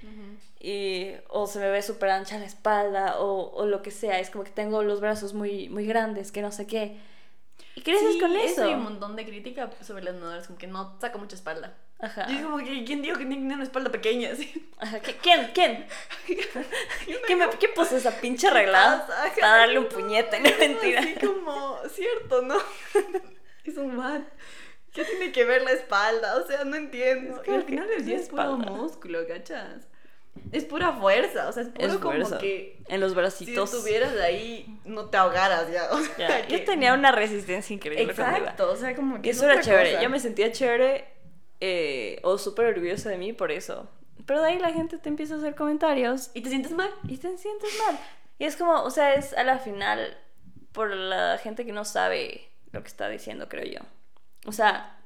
[0.61, 4.21] Y, o se me ve súper ancha la espalda o, o lo que sea.
[4.21, 6.99] Es como que tengo los brazos muy, muy grandes, que no sé qué.
[7.75, 8.65] Y creces Sí, con eso.
[8.65, 11.77] Hay un montón de crítica sobre las nadadoras, como que no saca mucha espalda.
[12.03, 12.27] Ajá.
[12.31, 14.31] Y es como que, ¿quién dijo que tienen una espalda pequeña?
[14.33, 14.71] Así.
[14.79, 15.01] Ajá.
[15.01, 15.51] ¿Qué- ¿Quién?
[15.55, 15.87] ¿Quién?
[17.27, 19.07] ¿Quién, me, ¿Quién puso esa pinche arreglada
[19.41, 20.41] para darle un puñete?
[20.41, 21.01] No, mentira.
[21.01, 22.57] Así como, cierto, ¿no?
[23.65, 24.27] es un man.
[24.93, 26.37] ¿Qué tiene que ver la espalda?
[26.37, 27.37] O sea, no entiendo.
[27.37, 29.87] Es que y al final del día es puro músculo, ¿cachas?
[30.53, 32.39] Es pura fuerza, o sea, es puro Es como fuerza.
[32.39, 33.73] que En los si bracitos.
[33.75, 35.91] estuvieras ahí no te ahogaras ya.
[35.93, 38.11] O sea, Ya, que- Yo tenía una resistencia increíble.
[38.11, 39.91] Exacto, o sea, como Y que eso es era chévere.
[39.91, 40.03] cosa.
[40.03, 41.05] Yo me sentía chévere
[41.61, 43.89] eh, o súper orgullosa de mí por eso.
[44.27, 46.91] Pero de ahí la gente te empieza a hacer comentarios ¿Y te sientes mal?
[47.05, 47.99] y te sientes mal.
[48.39, 50.17] Y es como, o sea, es a la final
[50.73, 53.81] por la gente que no sabe lo que está diciendo, creo yo.
[54.47, 54.99] O sea,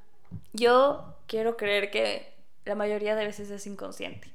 [0.52, 2.34] yo quiero creer que
[2.64, 4.30] la mayoría de veces es inconsciente.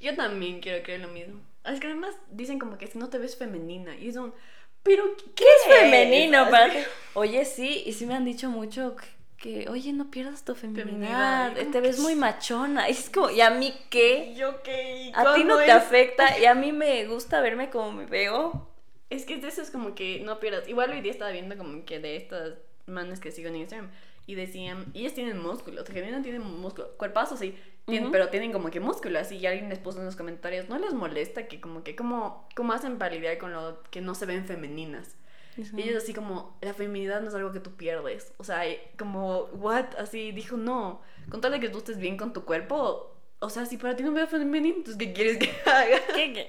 [0.00, 1.40] Yo también quiero creer lo mismo.
[1.64, 3.96] Es que además dicen como que si no te ves femenina.
[3.96, 4.34] Y es un.
[4.82, 6.72] Pero, ¿qué, es femenino para?
[7.14, 9.06] Oye, sí, y sí me han dicho mucho que,
[9.38, 12.88] que, oye, no pierdas tu feminidad, como te ves muy machona.
[12.88, 14.34] Y es como, ¿y a mí qué?
[14.36, 15.12] Yo qué.
[15.14, 18.68] A ti no ¿Cómo te afecta y a mí me gusta verme como me veo.
[19.10, 20.68] Es que eso es como que no pierdas.
[20.68, 22.54] Igual hoy día estaba viendo como que de estas
[22.86, 23.90] manes que sigo en Instagram
[24.26, 28.70] y decían, ellas tienen músculos, que no tienen músculo, cuerpazos sí, tienen, pero tienen como
[28.70, 31.84] que músculo, así y alguien les puso en los comentarios, no les molesta que como
[31.84, 35.16] que, como, ¿cómo hacen para lidiar con lo que no se ven femeninas?
[35.56, 38.62] Y ellos así como, la feminidad no es algo que tú pierdes, o sea,
[38.98, 41.00] como, what, así, dijo, no,
[41.30, 44.02] con tal de que tú estés bien con tu cuerpo, o sea, si para ti
[44.02, 45.98] no me veo femenino, entonces, ¿qué quieres que haga?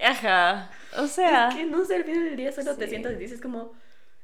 [0.09, 0.71] Ajá.
[0.97, 3.41] O sea, Es que no sé, al final del día solo te sientas y dices
[3.41, 3.73] como,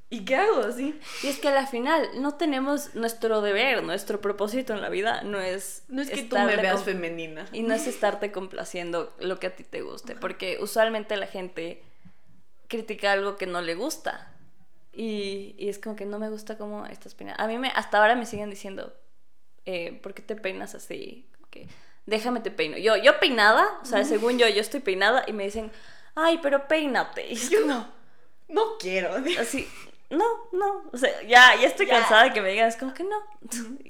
[0.10, 0.60] ¿y qué hago?
[0.62, 1.00] Así.
[1.24, 5.40] y es que al final no tenemos nuestro deber, nuestro propósito en la vida no
[5.40, 7.48] es No es que tú me veas femenina.
[7.52, 11.84] y no es estarte complaciendo lo que a ti te guste, porque usualmente la gente
[12.68, 14.33] critica algo que no le gusta.
[14.94, 17.44] Y, y es como que no me gusta cómo estás peinada.
[17.44, 18.94] A mí me, hasta ahora me siguen diciendo,
[19.66, 21.28] eh, ¿por qué te peinas así?
[21.36, 21.68] Como que,
[22.06, 22.78] déjame te peino.
[22.78, 25.72] Yo, yo peinada, o sea, según yo, yo estoy peinada y me dicen,
[26.16, 27.28] ay, pero peínate.
[27.32, 27.88] Y Yo no,
[28.50, 29.16] no quiero.
[29.40, 29.68] así,
[30.12, 31.98] no, no, o sea, ya, ya estoy Ya.
[32.00, 33.18] cansada de que me digan, es como que no,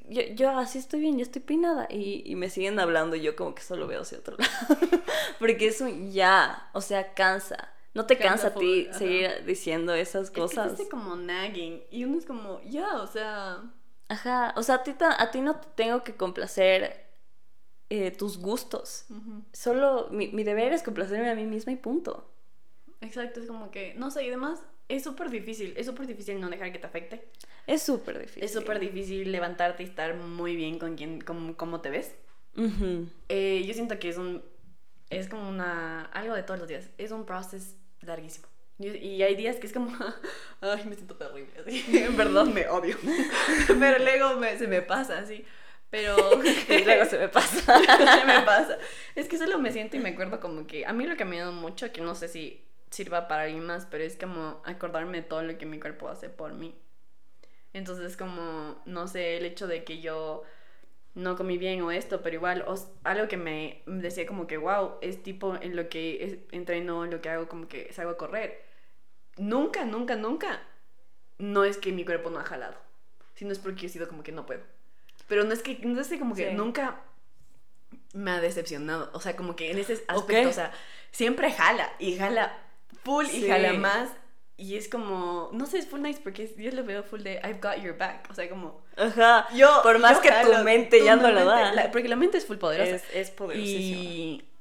[0.07, 3.35] yo, yo así estoy bien, yo estoy peinada y, y me siguen hablando y yo
[3.35, 4.77] como que solo veo hacia otro lado,
[5.37, 8.99] porque es un ya, o sea, cansa, no te Cansa a ti ajá.
[8.99, 10.73] seguir diciendo esas Es que cosas.
[10.73, 11.83] hace como nagging.
[11.91, 13.63] Y uno es como, ya, o sea.
[14.09, 17.05] Ajá, o sea, a ti, a ti no te tengo que complacer
[17.89, 19.05] eh, tus gustos,
[19.53, 22.29] solo mi, mi deber es complacerme a mí misma y punto.
[23.01, 25.73] Exacto, es como que, no sé, y además es súper difícil.
[25.77, 27.27] Es súper difícil no dejar que te afecte.
[27.67, 28.43] Es súper difícil.
[28.43, 32.15] Es súper difícil levantarte y estar muy bien con quien, con cómo te ves.
[33.29, 34.43] Eh, yo siento que es un.
[35.09, 36.05] Es como una.
[36.05, 36.89] Algo de todos los días.
[36.97, 37.75] Es un proceso
[38.05, 38.47] larguísimo.
[38.79, 39.95] Y, hay días que es como.
[40.61, 41.53] Ay, me siento terrible.
[41.61, 41.85] así.
[41.97, 42.97] En verdad me odio.
[43.67, 45.45] Pero luego me- se me pasa así.
[45.89, 46.15] Pero.
[46.17, 47.79] Luego se me pasa.
[47.79, 48.77] se me pasa.
[49.15, 50.85] Es que solo me siento y me acuerdo como que.
[50.85, 53.87] A mí lo que me ayuda mucho, que no sé si sirva para alguien más,
[53.89, 56.75] pero es como acordarme de todo lo que mi cuerpo hace por mí.
[57.73, 60.43] Entonces, como, no sé, el hecho de que yo
[61.15, 64.93] no comí bien o esto, pero igual, os- algo que me decía como que, wow,
[65.01, 68.17] es tipo en lo que es- entreno, en lo que hago, como que salgo a
[68.17, 68.63] correr.
[69.37, 70.61] Nunca, nunca, nunca,
[71.37, 72.75] no es que mi cuerpo no ha jalado,
[73.35, 74.61] sino es porque he sido como que no puedo.
[75.27, 76.55] Pero no es que, no es que como que Sí.
[76.55, 77.01] nunca
[78.13, 80.49] me ha decepcionado, o sea, como que en ese aspecto, Ok.
[80.49, 80.71] o sea,
[81.11, 82.57] siempre jala y jala
[83.03, 84.09] full y jala más.
[84.63, 87.59] Y es como, no sé, es full nice porque yo lo veo full de I've
[87.61, 88.27] got your back.
[88.31, 89.45] O sea, como, Ajá.
[89.53, 89.81] yo.
[89.83, 91.73] Por más yo que jalo, tu mente tu ya no lo da.
[91.73, 92.95] la- porque la mente es full poderosa.
[92.95, 93.33] es, es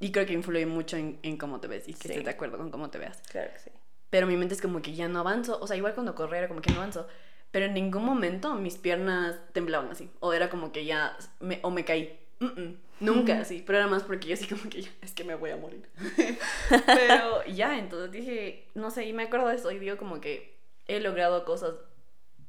[0.01, 2.09] y creo que influye mucho en, en cómo te ves y que Sí.
[2.09, 3.21] estés de acuerdo con cómo te veas.
[3.31, 3.71] Claro que sí.
[4.11, 5.59] Pero mi mente es como que ya no avanzo.
[5.61, 7.07] O sea, igual cuando corría era como que no avanzo.
[7.53, 10.11] Pero en ningún momento mis piernas temblaban así.
[10.21, 11.17] O era como que ya.
[11.39, 12.19] Me, o me caí.
[12.41, 13.63] Mm, mm, Nunca así.
[13.67, 14.91] Pero era más porque yo así como que ya.
[15.01, 15.89] Es que me voy a morir.
[16.87, 18.69] pero ya, entonces dije.
[18.75, 19.71] No sé, y me acuerdo de eso.
[19.71, 21.75] Y digo como que he logrado cosas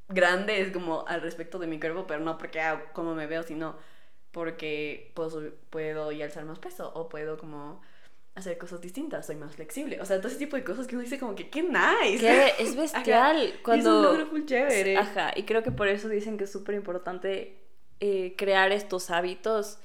[0.09, 2.05] grandes como al respecto de mi cuerpo.
[2.07, 3.75] Pero no porque hago como me veo, sino
[4.31, 6.91] porque puedo, sub- puedo y alzar más peso.
[6.95, 7.81] O puedo como
[8.35, 10.01] hacer cosas distintas, soy más flexible.
[10.01, 12.53] O sea, todo ese tipo de cosas que uno dice como que, ¡qué nice!
[12.59, 13.57] Es bestial Ajá.
[13.63, 13.89] cuando...
[13.91, 14.97] Es un logro full chévere.
[14.97, 17.59] Ajá, y creo que por eso dicen que es súper importante
[17.99, 19.77] eh, crear estos hábitos,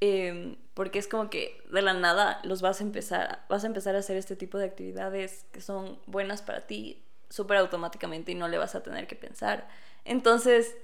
[0.00, 3.96] Eh, porque es como que de la nada los vas a empezar, vas a empezar
[3.96, 8.48] a hacer este tipo de actividades que son buenas para ti súper automáticamente y no
[8.48, 9.68] le vas a tener que pensar.
[10.04, 10.76] Entonces,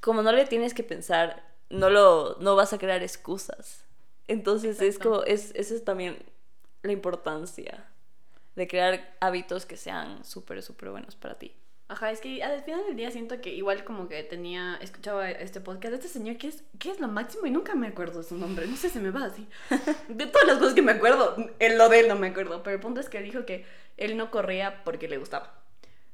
[0.00, 3.84] como no le tienes que pensar, no, lo, no vas a crear excusas.
[4.26, 6.18] Entonces es como, es, esa es también
[6.82, 7.86] la importancia
[8.56, 11.54] de crear hábitos que sean súper, súper buenos para ti.
[11.86, 15.60] Ajá, es que al final del día siento que igual como que tenía, escuchaba este
[15.60, 18.38] podcast de este señor que es, que es lo máximo y nunca me acuerdo su
[18.38, 19.46] nombre, no sé, se me va así.
[20.08, 22.76] De todas las cosas que me acuerdo, el lo de él no me acuerdo, pero
[22.76, 23.66] el punto es que dijo que
[23.98, 25.62] él no corría porque le gustaba,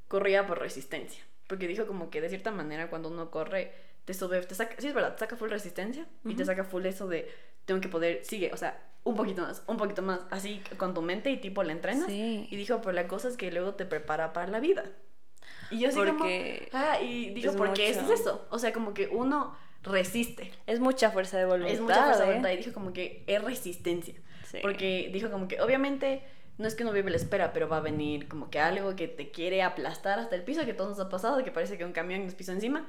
[0.08, 3.72] corría por resistencia, porque dijo como que de cierta manera cuando uno corre
[4.04, 6.84] te sube, te saca, sí es verdad, te saca full resistencia y te saca full
[6.84, 7.30] eso de
[7.64, 11.02] tengo que poder, sigue, o sea, un poquito más, un poquito más, así con tu
[11.02, 12.06] mente y tipo la entrenas.
[12.06, 12.48] Sí.
[12.50, 14.84] Y dijo, pero la cosa es que luego te prepara para la vida.
[15.70, 18.14] Y yo así Porque como, ah, y dijo, es porque eso mucho.
[18.14, 18.46] es eso.
[18.50, 20.52] O sea, como que uno resiste.
[20.66, 21.72] Es mucha fuerza de voluntad.
[21.72, 22.28] es mucha fuerza de ¿eh?
[22.28, 22.50] voluntad.
[22.50, 24.14] Y dijo como que es resistencia.
[24.46, 24.58] Sí.
[24.62, 26.22] Porque dijo como que obviamente
[26.58, 29.08] no es que uno vive la espera, pero va a venir como que algo que
[29.08, 31.92] te quiere aplastar hasta el piso, que todos nos ha pasado, que parece que un
[31.92, 32.86] camión nos pisó encima.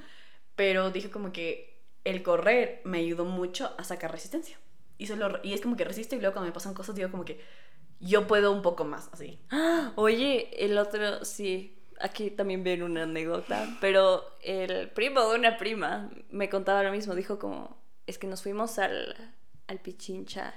[0.56, 4.60] Pero dijo como que el correr me ayudó mucho a sacar resistencia.
[4.98, 7.26] Y, solo, y es como que resisto y luego cuando me pasan cosas digo como
[7.26, 7.40] que
[8.00, 9.40] yo puedo un poco más, así.
[9.96, 16.12] Oye, el otro, sí, aquí también viene una anécdota, pero el primo de una prima
[16.30, 17.78] me contaba lo mismo, dijo como,
[18.08, 19.16] es que nos fuimos al,
[19.68, 20.54] al Pichincha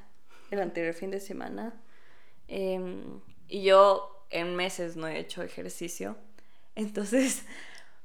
[0.51, 1.75] el anterior fin de semana
[2.49, 6.17] em, y yo en meses no he hecho ejercicio,
[6.75, 7.45] entonces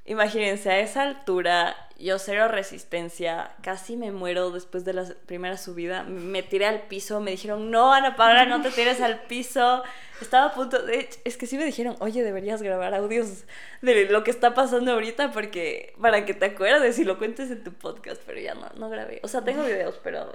[0.09, 6.03] imagínense, a esa altura yo cero resistencia, casi me muero después de la primera subida,
[6.03, 9.83] me tiré al piso, me dijeron, no, Ana Paula, no te tires al piso,
[10.21, 13.43] estaba a punto, de es que sí me dijeron, oye, deberías grabar audios
[13.81, 17.63] de lo que está pasando ahorita porque para que te acuerdes y lo cuentes en
[17.65, 20.31] tu podcast, pero ya no, no grabé, o sea, tengo videos, pero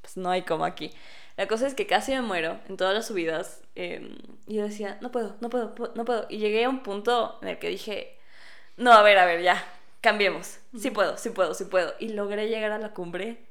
[0.00, 0.90] pues no hay como aquí.
[1.36, 4.16] La cosa es que casi me muero en todas las subidas eh,
[4.48, 6.26] y yo decía, no puedo, no puedo, pu- no puedo.
[6.28, 8.16] Y llegué a un punto en el que dije,
[8.76, 9.64] no, a ver, a ver, ya,
[10.00, 10.58] cambiemos.
[10.78, 11.94] Sí puedo, sí puedo, sí puedo.
[11.98, 13.46] Y logré llegar a la cumbre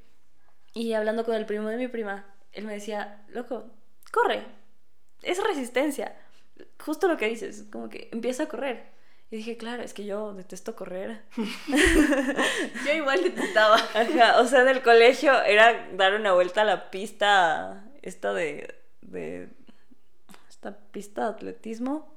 [0.73, 3.65] y hablando con el primo de mi prima, él me decía, loco,
[4.11, 4.43] corre,
[5.21, 6.15] es resistencia.
[6.83, 8.91] Justo lo que dices, como que empieza a correr.
[9.29, 11.23] Y dije, claro, es que yo detesto correr.
[12.85, 13.77] Yo igual detestaba.
[13.77, 19.49] Ajá, o sea, del colegio era dar una vuelta a la pista, esta de, de
[20.47, 22.12] esta pista de atletismo,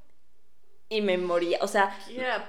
[0.89, 1.99] y me moría, o sea,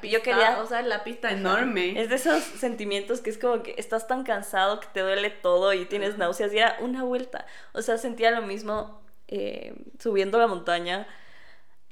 [0.04, 2.00] yo quería, o sea, la pista enorme.
[2.00, 5.74] es de esos sentimientos que es como que estás tan cansado que te duele todo
[5.74, 10.48] y tienes náuseas, y era una vuelta, o sea, sentía lo mismo eh, subiendo la
[10.48, 11.08] montaña,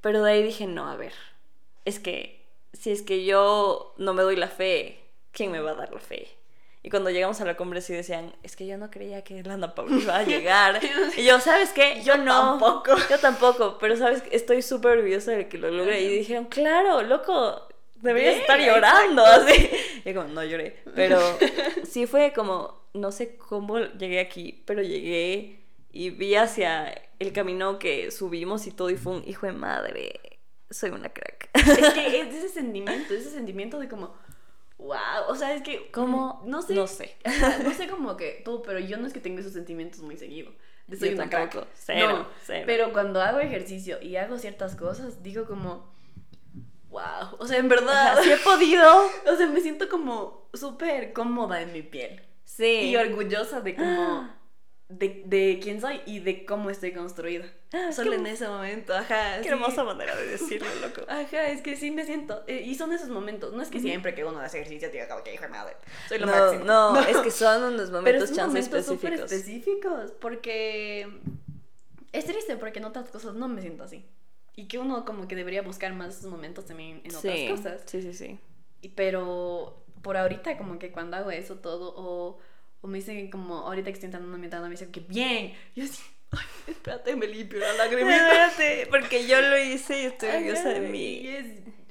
[0.01, 1.13] pero de ahí dije, no, a ver,
[1.83, 5.75] es que si es que yo no me doy la fe, ¿quién me va a
[5.75, 6.27] dar la fe?
[6.85, 9.55] Y cuando llegamos a la cumbre sí decían, es que yo no creía que la
[9.55, 10.79] Ana Paula iba a llegar.
[11.17, 12.03] y yo, ¿sabes qué?
[12.03, 12.59] Yo, Yo no.
[12.59, 12.95] tampoco.
[13.09, 14.21] Yo tampoco, pero ¿sabes?
[14.29, 16.01] Estoy súper orgullosa de que lo logré.
[16.01, 19.25] Y dijeron, claro, loco, deberías estar llorando.
[19.25, 19.67] Así.
[20.05, 20.83] Y como, no lloré.
[20.93, 21.19] Pero
[21.89, 27.79] sí fue como, no sé cómo llegué aquí, pero llegué y vi hacia el camino
[27.79, 30.19] que subimos y todo y fue un hijo de madre.
[30.69, 31.49] Soy una crack.
[31.55, 34.13] Es que es ese sentimiento, ese sentimiento de como,
[34.77, 36.41] wow, o sea, es que, ¿Cómo?
[36.45, 36.73] No sé.
[36.75, 37.15] No sé.
[37.63, 40.51] No sé como que tú, pero yo no es que tengo esos sentimientos muy seguido.
[40.99, 42.63] Soy Yo tampoco, cero, no, cero.
[42.67, 45.91] pero cuando hago ejercicio y hago ciertas cosas, digo como,
[46.89, 49.05] wow, o sea, en verdad, Sí he podido.
[49.25, 52.21] o sea, me siento como súper cómoda en mi piel.
[52.43, 52.91] Sí.
[52.91, 54.29] Y orgullosa de cómo,
[54.89, 57.45] de, de quién soy y de cómo estoy construida.
[57.91, 59.37] Solo qué- en ese momento, ajá.
[59.37, 59.49] Qué sí.
[59.49, 61.01] hermosa manera de decirlo, loco.
[61.09, 62.43] Ajá, es que sí me siento.
[62.47, 63.53] eh, y son esos momentos.
[63.53, 65.75] No es que siempre que uno hace ejercicio diga como que hijo de madre.
[66.07, 66.63] Soy lo No, máximo.
[66.65, 69.31] no, es que son unos Pero momentos son chance momentos súper específicos.
[69.31, 70.11] específicos.
[70.19, 71.07] Porque
[72.11, 74.05] es triste porque en otras cosas no me siento así.
[74.55, 77.81] Y que uno como que debería buscar más esos momentos también en otras sí, cosas.
[77.85, 78.39] sí, sí, sí.
[78.81, 82.37] Y, pero por ahorita como que cuando hago eso todo o,
[82.81, 85.53] o me dicen como ahorita que estoy entrando en una mitad me dicen que bien.
[85.75, 86.01] Yo así,
[86.67, 88.47] espérate, me limpio la lagrimita.
[88.47, 91.13] Espérate, porque yo lo hice y estoy orgullosa de mí.
[91.21, 91.45] Y es,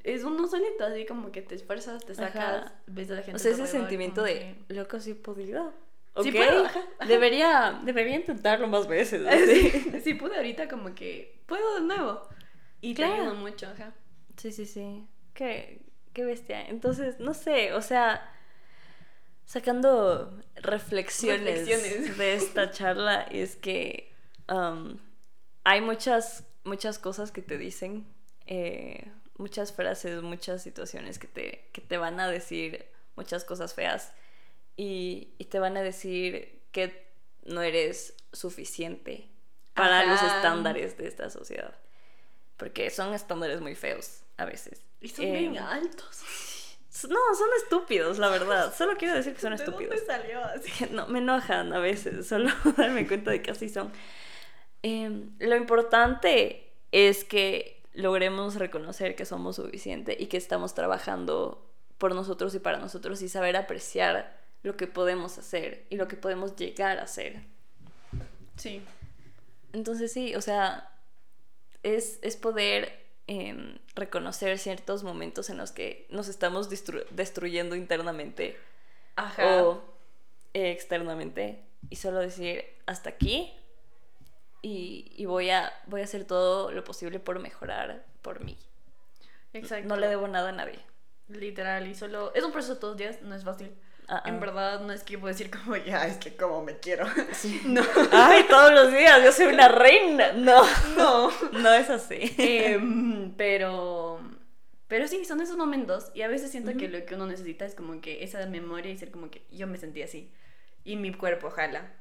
[0.04, 2.74] es uno solito, así como que te esfuerzas, te sacas, Ajá.
[2.86, 3.36] ves a la gente.
[3.36, 5.72] O sea, ese sentimiento de, loco, sí he podido.
[6.22, 6.80] Sí puedo, ajá.
[7.08, 9.26] Debería, debería intentarlo más veces.
[9.26, 9.70] así.
[9.70, 12.28] sí, sí, pude ahorita como que puedo de nuevo.
[12.80, 13.14] Y Claro.
[13.14, 13.92] te ayuda mucho, ajá.
[14.36, 15.06] Sí, sí, sí.
[15.32, 15.80] Qué,
[16.12, 16.64] qué bestia.
[16.68, 18.30] Entonces, no sé, o sea,
[19.44, 22.18] sacando reflexiones, Reflexiones.
[22.18, 24.13] de esta charla, es que
[24.48, 24.98] um,
[25.64, 28.06] hay muchas, muchas cosas que te dicen,
[28.46, 32.86] eh, muchas frases, muchas situaciones que te, que te van a decir
[33.16, 34.12] muchas cosas feas
[34.76, 37.06] y, y te van a decir que
[37.44, 39.28] no eres suficiente
[39.74, 41.74] para los estándares de esta sociedad.
[42.56, 44.82] Porque son estándares muy feos a veces.
[45.00, 46.22] Y son Eh, bien altos.
[47.08, 48.72] No, son estúpidos, la verdad.
[48.76, 49.96] Solo quiero decir que son ¿De estúpidos.
[49.96, 50.70] dónde salió así?
[50.92, 53.92] No, me enojan a veces, solo darme cuenta de que así son.
[54.86, 61.66] Em, lo importante es que logremos reconocer que somos suficiente y que estamos trabajando
[61.96, 66.16] por nosotros y para nosotros y saber apreciar lo que podemos hacer y lo que
[66.16, 67.40] podemos llegar a hacer.
[68.56, 68.82] Sí.
[69.72, 70.92] Entonces sí, o sea,
[71.82, 78.58] es, es poder em, reconocer ciertos momentos en los que nos estamos destruyendo internamente
[79.38, 79.80] o
[80.52, 83.50] externamente y solo decir hasta aquí
[84.64, 88.56] y, y, voy, a, voy a hacer todo lo posible por mejorar por mí.
[89.52, 89.86] Exacto.
[89.86, 90.78] No le debo nada a nadie.
[91.28, 92.32] Literal, y solo...
[92.34, 93.70] Es un proceso todos los días, no es fácil.
[94.08, 94.38] Ah, en ah.
[94.38, 97.06] verdad, no es que puedo decir como, ya, es que como me quiero.
[97.66, 97.82] No.
[98.10, 100.32] Ay, todos los días, yo soy una reina.
[100.32, 100.64] No,
[100.96, 102.34] no, no es así.
[102.38, 104.18] Em, pero,
[104.88, 106.10] pero sí, son esos momentos.
[106.14, 108.96] Y a veces siento que lo que uno necesita es como que esa memoria y
[108.96, 110.32] ser como que yo me sentí así.
[110.84, 111.92] Y mi cuerpo jala.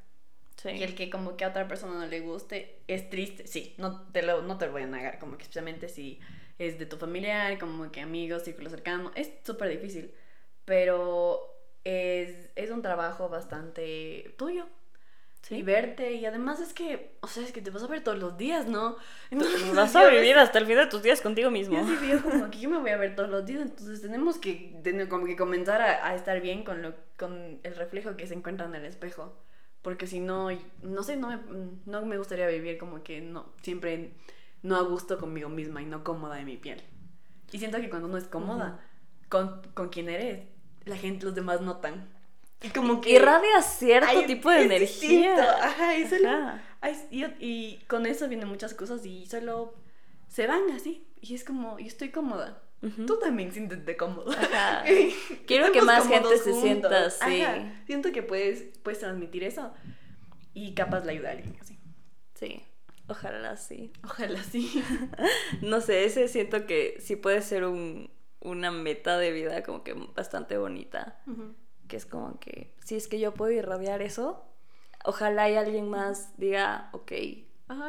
[0.56, 0.70] Sí.
[0.70, 3.48] Y el que como que a otra persona no le guste es triste.
[3.48, 5.20] Sí, no te lo, no te lo voy a negar.
[5.20, 6.20] Como que especialmente si
[6.60, 9.12] es de tu familiar, como que amigos, círculo cercano.
[9.16, 10.12] Es súper difícil.
[10.66, 14.68] Pero es, es un trabajo bastante tuyo.
[15.50, 18.18] Y verte, y además es que, o sea, es que te vas a ver todos
[18.18, 18.96] los días, ¿no?
[19.30, 21.86] Entonces, vas a vivir hasta el final de tus días contigo mismo.
[21.86, 24.74] Yo sí como que yo me voy a ver todos los días, entonces tenemos que,
[25.10, 28.68] como que comenzar a, a, estar bien con, lo, con el reflejo que se encuentra
[28.68, 29.36] en el espejo.
[29.84, 30.50] Porque si no,
[30.82, 31.40] no sé, no me,
[31.86, 34.14] no me gustaría vivir como que no, siempre
[34.64, 36.82] no a gusto conmigo misma y no cómoda de mi piel.
[37.52, 38.80] Y siento que cuando uno es cómoda
[39.30, 40.48] con, con quien eres,
[40.86, 42.10] la gente, los demás notan.
[42.62, 43.12] Y como que...
[43.12, 45.36] Irradia cierto tipo de energía.
[45.62, 45.98] Ajá,
[47.12, 49.76] y, y, con eso vienen muchas cosas y solo
[50.30, 51.06] se van así.
[51.22, 52.63] Y es como, yo estoy cómoda.
[53.08, 54.32] Tú también siéntete cómodo.
[54.32, 54.84] Ajá.
[55.48, 57.44] Quiero que más gente se sienta así.
[57.86, 59.74] Siento que puedes, puedes transmitir eso
[60.54, 61.80] y capaz le ayuda a alguien así.
[62.36, 62.62] Sí.
[63.08, 63.92] Ojalá sí.
[64.04, 64.84] Ojalá sí.
[65.62, 69.94] no sé, ese siento que sí puede ser un, una meta de vida como que
[69.94, 71.22] bastante bonita.
[71.88, 74.46] Que es como que, si es que yo puedo irradiar eso,
[75.06, 77.12] ojalá y alguien más diga, ok,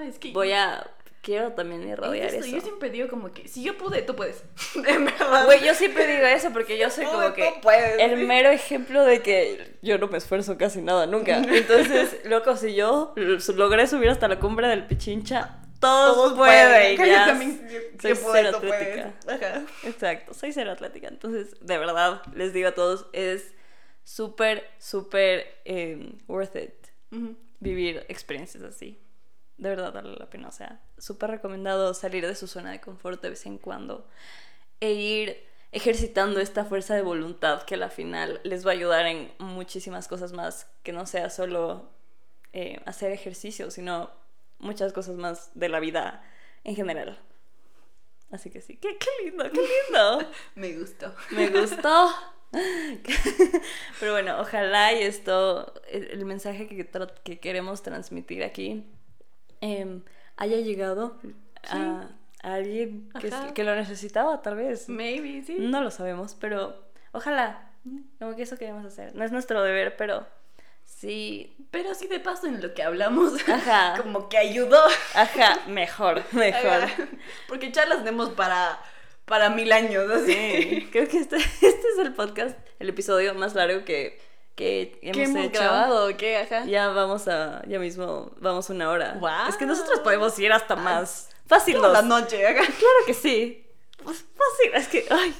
[0.07, 0.91] es que voy a,
[1.25, 2.47] quiero también irradiar eso.
[2.47, 4.45] Yo siempre digo como que, si yo pude, tú puedes.
[4.75, 7.53] Güey, yo siempre digo eso porque yo soy como que
[7.99, 11.39] el mero ejemplo de que yo no me esfuerzo casi nada, nunca.
[11.49, 13.15] Entonces, loco, si yo
[13.57, 16.97] logré subir hasta la cumbre del Pichincha, todos, pueden.
[16.99, 17.27] Ya.
[17.27, 17.67] También,
[18.01, 19.15] soy cero atlética.
[19.83, 21.09] Exacto, soy cero atlética.
[21.09, 23.55] Entonces, de verdad, les digo a todos, es
[24.05, 26.73] súper, súper em, worth it
[27.61, 28.99] vivir experiencias así.
[29.57, 30.49] De verdad, vale la pena.
[30.49, 34.07] O sea, súper recomendado salir de su zona de confort de vez en cuando
[34.81, 39.07] e ir ejercitando esta fuerza de voluntad que a la final les va a ayudar
[39.07, 41.91] en muchísimas cosas más, que no sea solo
[42.53, 44.11] eh, hacer ejercicio, sino
[44.59, 46.23] muchas cosas más de la vida
[46.63, 47.19] en general.
[48.31, 50.31] Así que sí, qué, lindo, qué lindo.
[50.55, 51.15] Me gustó.
[51.31, 52.11] Me gustó.
[54.01, 56.89] Pero bueno, ojalá y esto, el, mensaje que,
[57.25, 58.85] que, queremos transmitir aquí,
[59.65, 60.03] em,
[60.37, 61.19] haya llegado
[61.69, 62.09] a,
[62.43, 64.89] alguien que, que, lo necesitaba, tal vez.
[64.89, 65.57] Maybe, sí.
[65.59, 67.71] No lo sabemos, pero ojalá.
[68.19, 69.15] Como que eso queremos hacer.
[69.15, 70.27] No es nuestro deber, pero
[70.85, 71.57] Sí.
[71.71, 73.95] Pero sí de paso en lo que hablamos, Ajá.
[74.01, 74.81] como que ayudó.
[75.15, 76.89] Ajá, mejor, mejor.
[77.49, 78.79] Porque charlas tenemos para,
[79.25, 80.89] para mil años, así.
[80.93, 84.21] Creo que este, este es el podcast, el episodio más largo que,
[84.55, 85.61] que hemos, ¿Qué hemos hecho.
[85.61, 86.17] grabado?
[86.17, 86.37] ¿Qué?
[86.39, 86.65] Ajá.
[86.65, 89.19] Ya vamos a, ya mismo, vamos una hora.
[89.49, 91.31] Es que nosotros podemos ir hasta más.
[91.47, 93.67] Fácil Toda la noche, Claro que sí.
[94.03, 95.35] Pues fácil, es que, ay.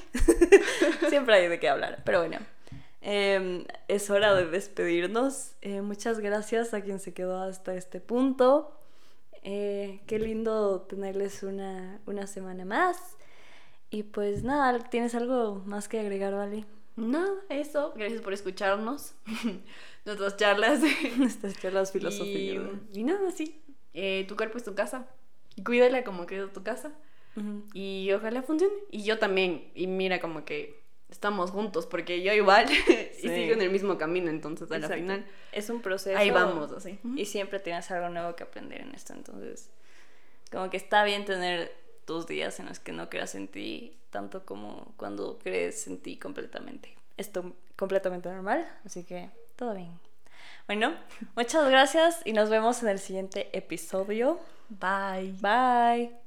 [1.09, 2.39] Siempre hay de qué hablar, pero bueno.
[3.07, 5.53] Em, es hora de despedirnos.
[5.61, 8.81] Eh, muchas gracias a quien se quedó hasta este punto.
[9.43, 12.97] Eh, qué lindo tenerles una, una, semana más.
[13.91, 16.65] Y pues nada, ¿tienes algo más que agregar, Vale?
[16.97, 17.93] No, eso.
[17.97, 19.15] Gracias por escucharnos.
[20.05, 20.81] Nuestras charlas.
[21.17, 22.65] Nuestras charlas filosóficas.
[22.93, 23.61] Y, y nada, sí.
[23.93, 25.09] Eh, tu cuerpo es tu casa.
[25.65, 26.93] Cuídala como que es tu casa.
[27.73, 28.75] Y ojalá funcione.
[28.91, 29.71] Y yo también.
[29.75, 32.67] Y mira como que estamos juntos, porque yo igual
[33.23, 36.19] y sigo en el mismo camino, entonces al final es un proceso.
[36.19, 36.99] Ahí vamos, así.
[37.17, 39.71] Y siempre tienes algo nuevo que aprender en esto, entonces
[40.51, 41.73] como que está bien tener
[42.05, 46.17] tus días en los que no creas en ti tanto como cuando crees en ti
[46.17, 46.97] completamente.
[47.17, 49.99] Esto completamente normal, así que todo bien.
[50.67, 50.95] Bueno,
[51.37, 54.39] muchas gracias y nos vemos en el siguiente episodio.
[54.69, 55.35] Bye.
[55.41, 56.24] Bye.